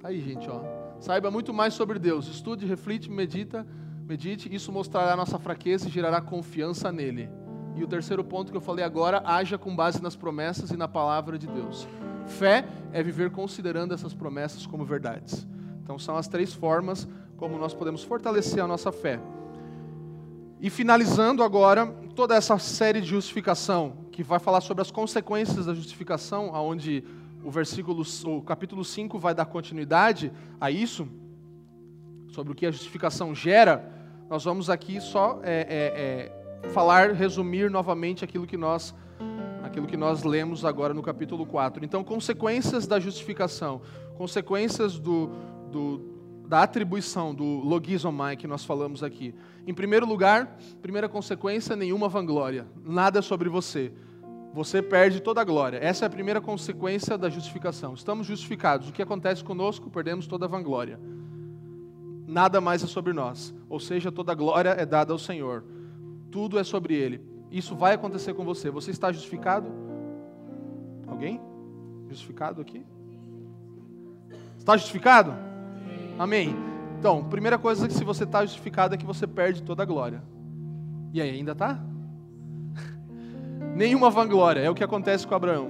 [0.00, 0.62] Tá aí, gente, ó.
[0.98, 2.26] Saiba muito mais sobre Deus.
[2.26, 3.66] Estude, reflite, medita,
[4.04, 4.52] medite.
[4.52, 7.28] Isso mostrará a nossa fraqueza e gerará confiança nele.
[7.74, 10.86] E o terceiro ponto que eu falei agora, haja com base nas promessas e na
[10.86, 11.86] palavra de Deus.
[12.26, 15.46] Fé é viver considerando essas promessas como verdades.
[15.82, 19.18] Então, são as três formas como nós podemos fortalecer a nossa fé.
[20.60, 25.74] E finalizando agora toda essa série de justificação, que vai falar sobre as consequências da
[25.74, 27.02] justificação, aonde
[27.42, 30.30] o versículo, o capítulo 5 vai dar continuidade
[30.60, 31.08] a isso,
[32.28, 33.90] sobre o que a justificação gera,
[34.30, 38.94] nós vamos aqui só é, é, é, falar, resumir novamente aquilo que nós
[39.62, 41.82] aquilo que nós lemos agora no capítulo 4.
[41.82, 43.80] Então, consequências da justificação,
[44.18, 45.30] consequências do,
[45.70, 46.12] do
[46.46, 49.34] da atribuição do logizomai que nós falamos aqui.
[49.66, 53.90] Em primeiro lugar, primeira consequência, nenhuma vanglória, nada sobre você.
[54.52, 55.78] Você perde toda a glória.
[55.78, 57.94] Essa é a primeira consequência da justificação.
[57.94, 58.90] Estamos justificados.
[58.90, 59.88] O que acontece conosco?
[59.88, 61.00] Perdemos toda a vanglória.
[62.26, 63.54] Nada mais é sobre nós.
[63.70, 65.64] Ou seja, toda a glória é dada ao Senhor.
[66.32, 67.20] Tudo é sobre Ele.
[67.50, 68.70] Isso vai acontecer com você.
[68.70, 69.70] Você está justificado?
[71.06, 71.40] Alguém?
[72.08, 72.84] Justificado aqui?
[74.58, 75.34] Está justificado?
[76.18, 76.56] Amém.
[76.98, 80.22] Então, primeira coisa que se você está justificado é que você perde toda a glória.
[81.12, 81.78] E aí, ainda está?
[83.76, 85.68] Nenhuma vanglória, é o que acontece com Abraão.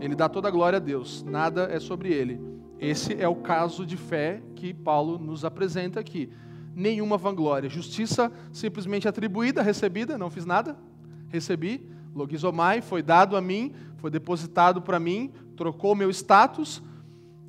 [0.00, 2.40] Ele dá toda a glória a Deus, nada é sobre ele.
[2.80, 6.28] Esse é o caso de fé que Paulo nos apresenta aqui.
[6.74, 7.68] Nenhuma vanglória.
[7.68, 10.76] Justiça simplesmente atribuída, recebida, não fiz nada,
[11.28, 11.86] recebi.
[12.14, 16.82] Logizomai foi dado a mim, foi depositado para mim, trocou meu status,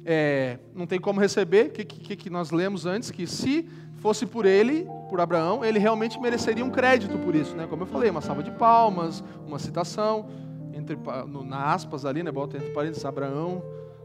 [0.06, 1.68] é, não tem como receber.
[1.68, 3.12] O que, que, que nós lemos antes?
[3.12, 7.66] Que se fosse por ele, por Abraão, ele realmente mereceria um crédito por isso, né?
[7.68, 10.28] Como eu falei, uma salva de palmas, uma citação,
[10.74, 10.98] entre,
[11.28, 12.32] no, na aspas ali, né?
[12.32, 13.64] Bota entre parênteses, Abraão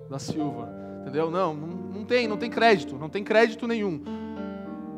[0.08, 0.68] da Silva.
[1.00, 1.30] Entendeu?
[1.30, 4.00] Não, não, não tem, não tem crédito, não tem crédito nenhum.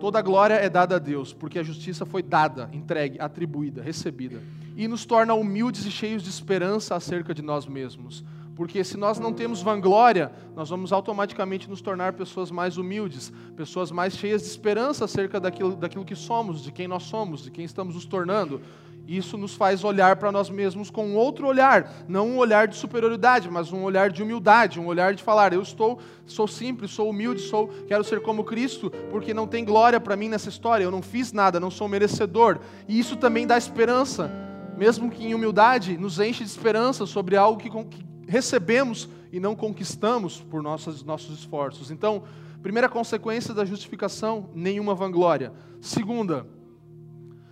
[0.01, 4.43] Toda a glória é dada a Deus, porque a justiça foi dada, entregue, atribuída, recebida.
[4.74, 8.24] E nos torna humildes e cheios de esperança acerca de nós mesmos.
[8.56, 13.90] Porque se nós não temos vanglória, nós vamos automaticamente nos tornar pessoas mais humildes, pessoas
[13.90, 17.64] mais cheias de esperança acerca daquilo, daquilo que somos, de quem nós somos, de quem
[17.66, 18.62] estamos nos tornando.
[19.06, 23.51] Isso nos faz olhar para nós mesmos com outro olhar, não um olhar de superioridade,
[23.51, 27.40] mas um olhar de humildade, um olhar de falar: eu estou, sou simples, sou humilde,
[27.40, 30.85] sou, quero ser como Cristo, porque não tem glória para mim nessa história.
[30.85, 32.60] Eu não fiz nada, não sou merecedor.
[32.86, 34.31] E isso também dá esperança,
[34.77, 39.56] mesmo que em humildade, nos enche de esperança sobre algo que, que recebemos e não
[39.56, 41.90] conquistamos por nossos, nossos esforços.
[41.90, 42.22] Então,
[42.62, 45.52] primeira consequência da justificação, nenhuma vanglória.
[45.81, 46.47] Segunda,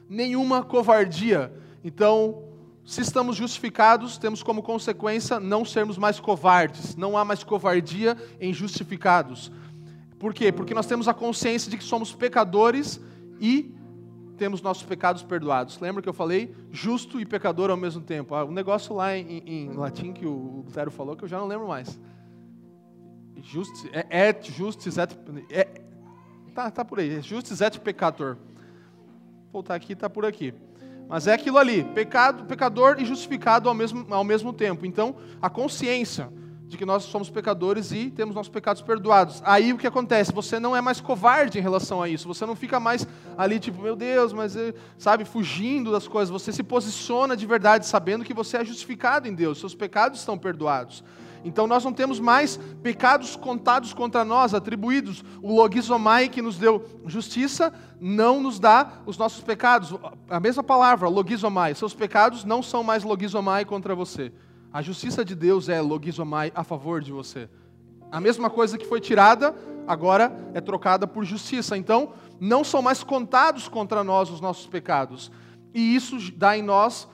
[0.08, 1.52] nenhuma covardia.
[1.84, 2.42] Então,
[2.84, 6.96] se estamos justificados, temos como consequência não sermos mais covardes.
[6.96, 9.52] Não há mais covardia em justificados.
[10.18, 10.50] Por quê?
[10.50, 13.00] Porque nós temos a consciência de que somos pecadores
[13.40, 13.74] e
[14.38, 15.78] temos nossos pecados perdoados.
[15.80, 16.54] Lembra que eu falei?
[16.70, 18.34] Justo e pecador ao mesmo tempo.
[18.34, 21.46] Ah, um negócio lá em, em, latim que o Lutero falou que eu já não
[21.46, 22.00] lembro mais.
[23.42, 25.16] Justis, é, et justis et...
[25.50, 25.82] É,
[26.54, 27.20] tá, tá por aí.
[27.20, 28.36] Justis et peccator.
[29.52, 30.52] Voltar aqui, tá por aqui.
[31.08, 34.84] Mas é aquilo ali, pecado, pecador e justificado ao mesmo, ao mesmo tempo.
[34.84, 36.30] Então, a consciência
[36.68, 39.42] de que nós somos pecadores e temos nossos pecados perdoados.
[39.42, 40.30] Aí o que acontece?
[40.32, 42.28] Você não é mais covarde em relação a isso.
[42.28, 43.06] Você não fica mais
[43.38, 46.28] ali tipo, meu Deus, mas eh, sabe, fugindo das coisas.
[46.28, 49.58] Você se posiciona de verdade sabendo que você é justificado em Deus.
[49.58, 51.02] Seus pecados estão perdoados.
[51.42, 55.24] Então nós não temos mais pecados contados contra nós, atribuídos.
[55.40, 59.94] O logizomai que nos deu justiça não nos dá os nossos pecados.
[60.28, 61.74] A mesma palavra, logizomai.
[61.74, 64.30] Seus pecados não são mais logizomai contra você.
[64.72, 67.48] A justiça de Deus é logizomai a favor de você.
[68.12, 69.54] A mesma coisa que foi tirada,
[69.86, 71.76] agora é trocada por justiça.
[71.76, 75.30] Então, não são mais contados contra nós os nossos pecados.
[75.74, 77.08] E isso dá em nós,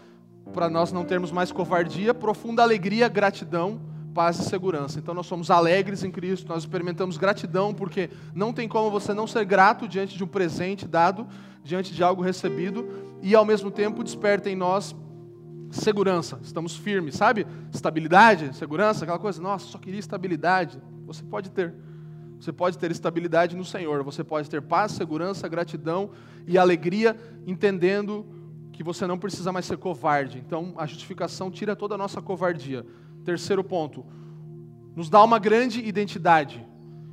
[0.53, 3.81] para nós não termos mais covardia, profunda alegria, gratidão,
[4.13, 4.99] paz e segurança.
[4.99, 9.29] Então, nós somos alegres em Cristo, nós experimentamos gratidão, porque não tem como você não
[9.29, 11.27] ser grato diante de um presente dado,
[11.63, 12.89] diante de algo recebido,
[13.23, 14.95] e ao mesmo tempo desperta em nós
[15.75, 17.47] segurança, estamos firmes, sabe?
[17.73, 20.81] Estabilidade, segurança, aquela coisa, nossa, só queria estabilidade.
[21.07, 21.75] Você pode ter.
[22.41, 26.11] Você pode ter estabilidade no Senhor, você pode ter paz, segurança, gratidão
[26.47, 28.27] e alegria, entendendo
[28.73, 30.43] que você não precisa mais ser covarde.
[30.45, 32.85] Então, a justificação tira toda a nossa covardia.
[33.25, 34.05] Terceiro ponto,
[34.95, 36.67] nos dá uma grande identidade.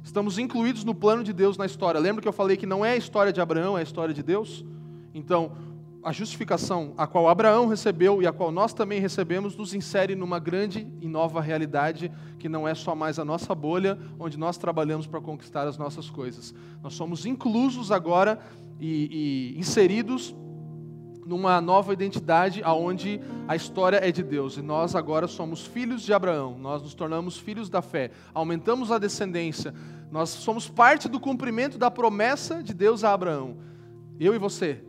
[0.04, 2.00] Estamos incluídos no plano de Deus na história.
[2.00, 4.24] Lembra que eu falei que não é a história de Abraão, é a história de
[4.24, 4.66] Deus?
[5.14, 5.52] Então,
[6.04, 10.40] a justificação a qual Abraão recebeu e a qual nós também recebemos nos insere numa
[10.40, 15.06] grande e nova realidade que não é só mais a nossa bolha onde nós trabalhamos
[15.06, 16.54] para conquistar as nossas coisas.
[16.82, 18.40] Nós somos inclusos agora
[18.80, 20.36] e, e inseridos
[21.26, 26.14] numa nova identidade aonde a história é de Deus e nós agora somos filhos de
[26.14, 26.58] Abraão.
[26.58, 29.74] Nós nos tornamos filhos da fé, aumentamos a descendência.
[30.12, 33.58] Nós somos parte do cumprimento da promessa de Deus a Abraão.
[34.20, 34.84] Eu e você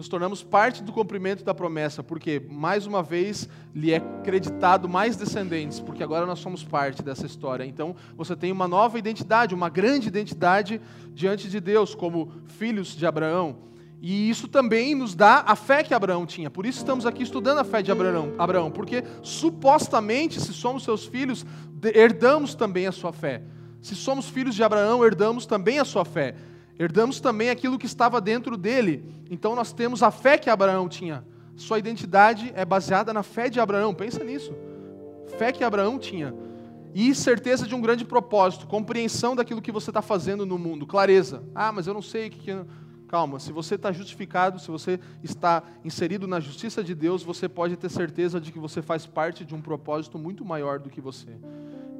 [0.00, 5.14] nos tornamos parte do cumprimento da promessa, porque mais uma vez lhe é creditado mais
[5.14, 7.66] descendentes, porque agora nós somos parte dessa história.
[7.66, 10.80] Então você tem uma nova identidade, uma grande identidade
[11.12, 13.58] diante de Deus, como filhos de Abraão.
[14.00, 16.48] E isso também nos dá a fé que Abraão tinha.
[16.48, 21.04] Por isso estamos aqui estudando a fé de Abraão, Abraão porque supostamente, se somos seus
[21.04, 21.44] filhos,
[21.94, 23.42] herdamos também a sua fé.
[23.82, 26.34] Se somos filhos de Abraão, herdamos também a sua fé.
[26.80, 29.04] Herdamos também aquilo que estava dentro dele.
[29.30, 31.22] Então nós temos a fé que Abraão tinha.
[31.54, 33.92] Sua identidade é baseada na fé de Abraão.
[33.92, 34.54] Pensa nisso.
[35.36, 36.34] Fé que Abraão tinha.
[36.94, 41.44] E certeza de um grande propósito, compreensão daquilo que você está fazendo no mundo, clareza.
[41.54, 42.50] Ah, mas eu não sei o que.
[43.06, 47.76] Calma, se você está justificado, se você está inserido na justiça de Deus, você pode
[47.76, 51.28] ter certeza de que você faz parte de um propósito muito maior do que você.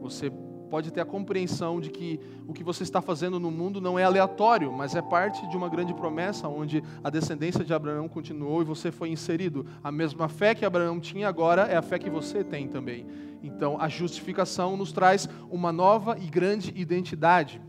[0.01, 0.32] Você
[0.71, 4.05] pode ter a compreensão de que o que você está fazendo no mundo não é
[4.05, 8.65] aleatório, mas é parte de uma grande promessa onde a descendência de Abraão continuou e
[8.65, 9.67] você foi inserido.
[9.83, 13.05] A mesma fé que Abraão tinha agora é a fé que você tem também.
[13.43, 17.61] Então, a justificação nos traz uma nova e grande identidade.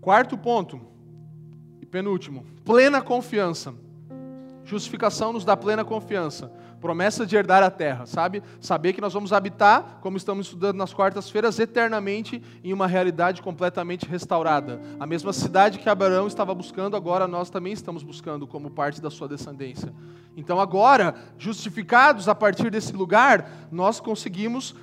[0.00, 0.80] Quarto ponto,
[1.90, 3.72] penúltimo, plena confiança.
[4.64, 6.50] Justificação nos dá plena confiança.
[6.82, 8.42] Promessa de herdar a terra, sabe?
[8.60, 14.04] Saber que nós vamos habitar, como estamos estudando nas quartas-feiras, eternamente em uma realidade completamente
[14.04, 14.80] restaurada.
[14.98, 19.10] A mesma cidade que Abraão estava buscando, agora nós também estamos buscando como parte da
[19.10, 19.94] sua descendência.
[20.36, 24.74] Então, agora, justificados a partir desse lugar, nós conseguimos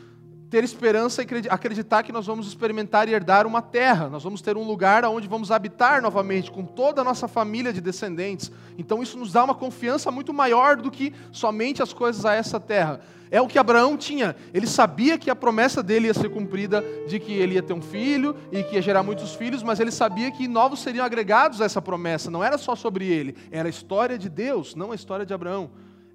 [0.49, 4.57] ter esperança e acreditar que nós vamos experimentar e herdar uma terra, nós vamos ter
[4.57, 8.51] um lugar onde vamos habitar novamente com toda a nossa família de descendentes.
[8.77, 12.59] Então isso nos dá uma confiança muito maior do que somente as coisas a essa
[12.59, 12.99] terra.
[13.31, 14.35] É o que Abraão tinha.
[14.51, 17.81] Ele sabia que a promessa dele ia ser cumprida de que ele ia ter um
[17.81, 21.65] filho e que ia gerar muitos filhos, mas ele sabia que novos seriam agregados a
[21.65, 22.31] essa promessa.
[22.31, 25.69] Não era só sobre ele, era a história de Deus, não a história de Abraão.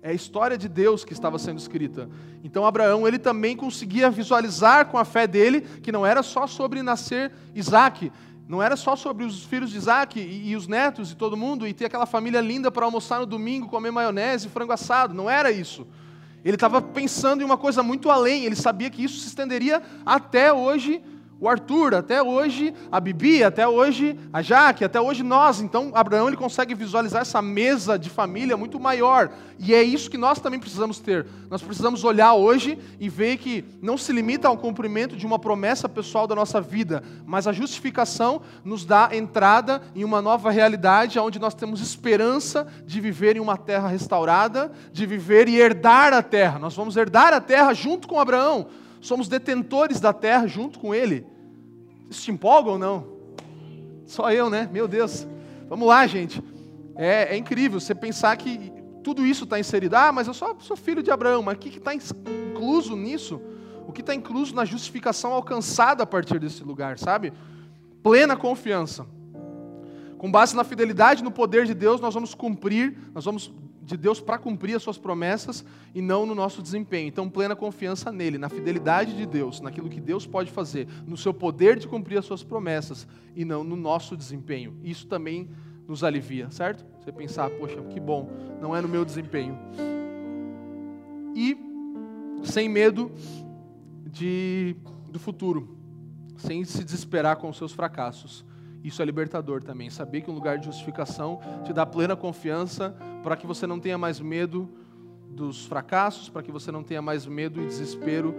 [0.07, 2.11] É a história de Deus que estava sendo escrita.
[2.45, 6.83] Então Abraão, ele também conseguia visualizar com a fé dele que não era só sobre
[6.83, 8.13] nascer Isaac,
[8.47, 11.67] não era só sobre os filhos de Isaac e, e os netos e todo mundo,
[11.67, 15.15] e ter aquela família linda para almoçar no domingo, comer maionese e frango assado.
[15.15, 15.87] Não era isso.
[16.45, 20.53] Ele estava pensando em uma coisa muito além, ele sabia que isso se estenderia até
[20.53, 21.03] hoje
[21.41, 25.61] o Arthur, até hoje a Bibi, até hoje a Jaque, até hoje nós.
[25.61, 29.31] Então, Abraão ele consegue visualizar essa mesa de família muito maior.
[29.59, 31.27] E é isso que nós também precisamos ter.
[31.51, 35.89] Nós precisamos olhar hoje e ver que não se limita ao cumprimento de uma promessa
[35.89, 41.39] pessoal da nossa vida, mas a justificação nos dá entrada em uma nova realidade onde
[41.39, 46.59] nós temos esperança de viver em uma terra restaurada, de viver e herdar a terra.
[46.59, 48.67] Nós vamos herdar a terra junto com Abraão
[49.07, 51.27] somos detentores da terra junto com Ele.
[52.09, 53.07] Isso te empolga ou não?
[54.07, 54.69] Só eu, né?
[54.73, 55.27] Meu Deus.
[55.69, 56.43] Vamos lá, gente.
[56.95, 58.73] É, é incrível você pensar que
[59.03, 59.95] tudo isso está inserido.
[59.95, 61.43] Ah, mas eu sou filho de Abraão.
[61.43, 63.41] Mas o que está incluso nisso?
[63.87, 67.33] O que está incluso na justificação alcançada a partir desse lugar, sabe?
[68.03, 69.07] Plena confiança.
[70.17, 73.53] Com base na fidelidade no poder de Deus, nós vamos cumprir, nós vamos
[73.85, 77.09] de Deus para cumprir as suas promessas e não no nosso desempenho.
[77.09, 81.35] Então, plena confiança nele, na fidelidade de Deus, naquilo que Deus pode fazer, no seu
[81.35, 83.07] poder de cumprir as suas promessas
[83.37, 84.79] e não no nosso desempenho.
[84.83, 85.49] Isso também
[85.87, 86.85] nos alivia, certo?
[86.99, 88.31] Você pensar, poxa, que bom,
[88.61, 89.59] não é no meu desempenho.
[91.35, 91.57] E
[92.45, 93.13] sem medo
[94.11, 94.77] de,
[95.11, 95.77] do futuro,
[96.37, 98.45] sem se desesperar com os seus fracassos.
[98.85, 99.89] Isso é libertador também.
[99.89, 103.97] Saber que um lugar de justificação te dá plena confiança para que você não tenha
[103.97, 104.69] mais medo
[105.31, 108.35] dos fracassos, para que você não tenha mais medo e desespero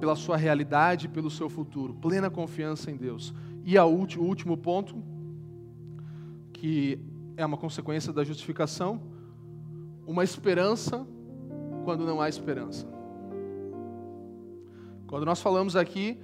[0.00, 1.94] pela sua realidade, pelo seu futuro.
[1.94, 3.32] Plena confiança em Deus.
[3.64, 4.96] E a o último ponto,
[6.52, 6.98] que
[7.36, 9.00] é uma consequência da justificação,
[10.04, 11.06] uma esperança
[11.84, 12.88] quando não há esperança.
[15.06, 16.18] Quando nós falamos aqui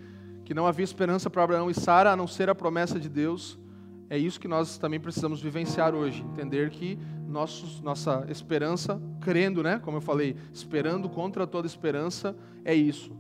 [0.51, 3.57] que não havia esperança para Abraão e Sara a não ser a promessa de Deus,
[4.09, 6.99] é isso que nós também precisamos vivenciar hoje, entender que
[7.29, 13.17] nossos, nossa esperança, crendo, né, como eu falei, esperando contra toda esperança, é isso.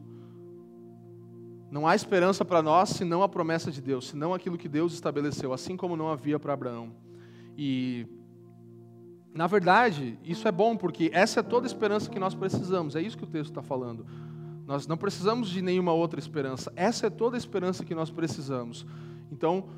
[1.70, 5.52] Não há esperança para nós senão a promessa de Deus, senão aquilo que Deus estabeleceu,
[5.52, 6.90] assim como não havia para Abraão.
[7.56, 8.08] E
[9.32, 12.96] na verdade, isso é bom porque essa é toda a esperança que nós precisamos.
[12.96, 14.04] É isso que o texto está falando.
[14.70, 16.72] Nós não precisamos de nenhuma outra esperança.
[16.76, 18.86] Essa é toda a esperança que nós precisamos.
[19.32, 19.68] Então,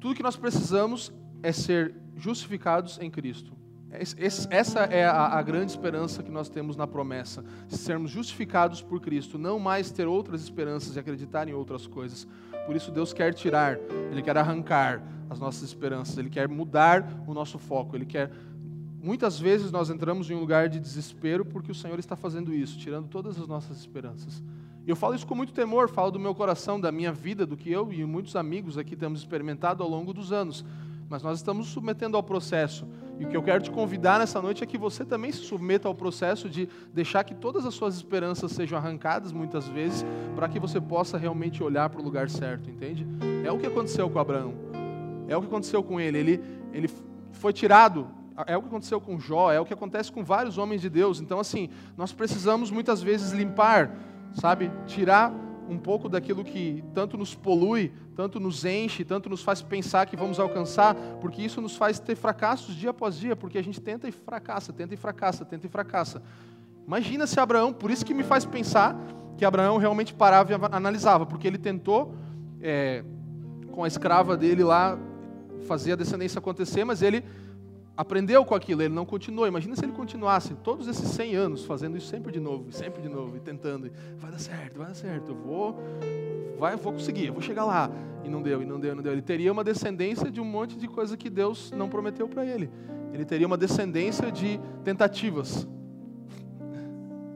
[0.00, 1.12] tudo que nós precisamos
[1.42, 3.52] é ser justificados em Cristo.
[4.48, 9.58] Essa é a, grande esperança que nós temos na promessa, sermos justificados por Cristo, não
[9.58, 12.26] mais ter outras esperanças e acreditar em outras coisas.
[12.64, 13.78] Por isso Deus quer tirar,
[14.10, 18.30] Ele quer arrancar as nossas esperanças, Ele quer mudar o nosso foco, Ele quer
[19.00, 22.76] Muitas vezes nós entramos em um lugar de desespero porque o Senhor está fazendo isso,
[22.78, 24.42] tirando todas as nossas esperanças.
[24.86, 27.70] Eu falo isso com muito temor, falo do meu coração, da minha vida, do que
[27.70, 30.64] eu e muitos amigos aqui temos experimentado ao longo dos anos.
[31.08, 32.86] mas nós estamos submetendo ao processo.
[33.18, 35.88] E o que eu quero te convidar nessa noite é que você também se submeta
[35.88, 40.04] ao processo de deixar que todas as suas esperanças sejam arrancadas muitas vezes,
[40.36, 43.06] para que você possa realmente olhar para o lugar certo, entende?
[43.44, 44.54] É o que aconteceu com Abraão.
[45.26, 46.18] É o que aconteceu com ele.
[46.18, 46.40] Ele,
[46.72, 46.90] ele
[47.32, 48.06] foi tirado.
[48.46, 51.20] É o que aconteceu com Jó, é o que acontece com vários homens de Deus.
[51.20, 53.90] Então, assim, nós precisamos muitas vezes limpar,
[54.32, 54.70] sabe?
[54.86, 55.32] Tirar
[55.68, 60.16] um pouco daquilo que tanto nos polui, tanto nos enche, tanto nos faz pensar que
[60.16, 64.08] vamos alcançar, porque isso nos faz ter fracassos dia após dia, porque a gente tenta
[64.08, 66.22] e fracassa, tenta e fracassa, tenta e fracassa.
[66.86, 68.96] Imagina se Abraão, por isso que me faz pensar
[69.36, 72.14] que Abraão realmente parava e analisava, porque ele tentou,
[72.62, 73.04] é,
[73.72, 74.98] com a escrava dele lá,
[75.66, 77.22] fazer a descendência acontecer, mas ele
[77.98, 79.44] aprendeu com aquilo, ele não continuou.
[79.44, 83.08] Imagina se ele continuasse todos esses 100 anos fazendo isso sempre de novo, sempre de
[83.08, 83.90] novo, e tentando.
[84.16, 85.76] Vai dar certo, vai dar certo, eu vou,
[86.56, 87.90] vai, vou conseguir, eu vou chegar lá.
[88.22, 89.10] E não deu, e não deu, e não deu.
[89.10, 92.70] Ele teria uma descendência de um monte de coisa que Deus não prometeu para ele.
[93.12, 95.66] Ele teria uma descendência de tentativas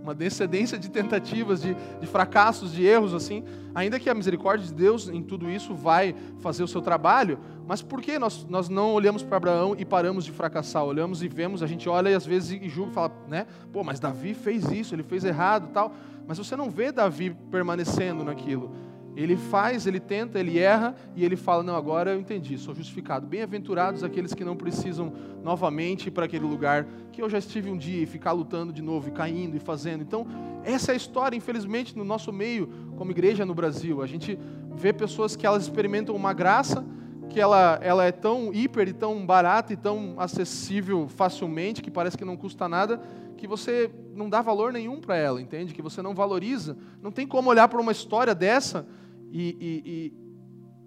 [0.03, 3.45] uma descendência de tentativas, de, de, fracassos, de erros, assim.
[3.75, 7.81] Ainda que a misericórdia de Deus em tudo isso vai fazer o seu trabalho, mas
[7.81, 10.85] por que nós, nós não olhamos para Abraão e paramos de fracassar?
[10.85, 13.47] Olhamos e vemos, a gente olha e às vezes e julga e fala, né?
[13.73, 15.95] Pô, mas Davi fez isso, ele fez errado tal.
[16.27, 18.73] Mas você não vê Davi permanecendo naquilo.
[19.15, 23.27] Ele faz, ele tenta, ele erra e ele fala: Não, agora eu entendi, sou justificado.
[23.27, 25.13] Bem-aventurados aqueles que não precisam
[25.43, 28.81] novamente ir para aquele lugar que eu já estive um dia e ficar lutando de
[28.81, 30.03] novo, e caindo e fazendo.
[30.03, 30.27] Então,
[30.65, 34.03] essa é a história, infelizmente, no nosso meio, como igreja no Brasil.
[34.03, 34.39] A gente
[34.75, 36.85] vê pessoas que elas experimentam uma graça,
[37.29, 42.17] que ela, ela é tão hiper e tão barata e tão acessível facilmente, que parece
[42.17, 43.01] que não custa nada,
[43.37, 45.75] que você não dá valor nenhum para ela, entende?
[45.75, 46.77] Que você não valoriza.
[47.03, 48.87] Não tem como olhar para uma história dessa
[49.33, 49.57] e,
[49.87, 50.13] e,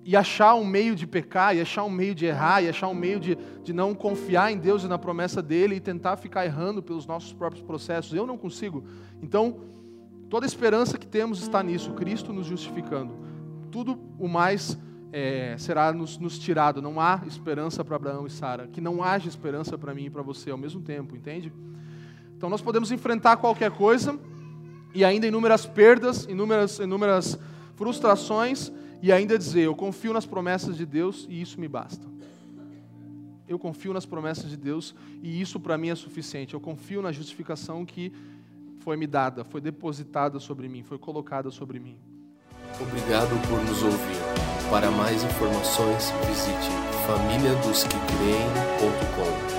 [0.05, 2.93] e, achar um meio de pecar, e achar um meio de errar, e achar um
[2.93, 6.83] meio de, de não confiar em Deus e na promessa dele e tentar ficar errando
[6.83, 8.13] pelos nossos próprios processos.
[8.13, 8.83] Eu não consigo.
[9.21, 9.61] Então,
[10.29, 13.13] toda esperança que temos está nisso, Cristo nos justificando.
[13.71, 14.77] Tudo o mais
[15.11, 16.81] é, será nos, nos, tirado.
[16.81, 18.67] Não há esperança para Abraão e Sara.
[18.67, 21.51] Que não haja esperança para mim e para você ao mesmo tempo, entende?
[22.37, 24.19] Então nós podemos enfrentar qualquer coisa
[24.93, 27.39] e ainda inúmeras perdas, inúmeras, inúmeras
[27.75, 28.71] frustrações
[29.01, 32.05] e ainda dizer: Eu confio nas promessas de Deus e isso me basta.
[33.47, 36.55] Eu confio nas promessas de Deus e isso para mim é suficiente.
[36.55, 38.11] Eu confio na justificação que
[38.79, 41.95] foi me dada, foi depositada sobre mim, foi colocada sobre mim.
[42.79, 44.17] Obrigado por nos ouvir.
[44.69, 46.69] Para mais informações, visite
[47.05, 49.54] famíliadosquecreem.com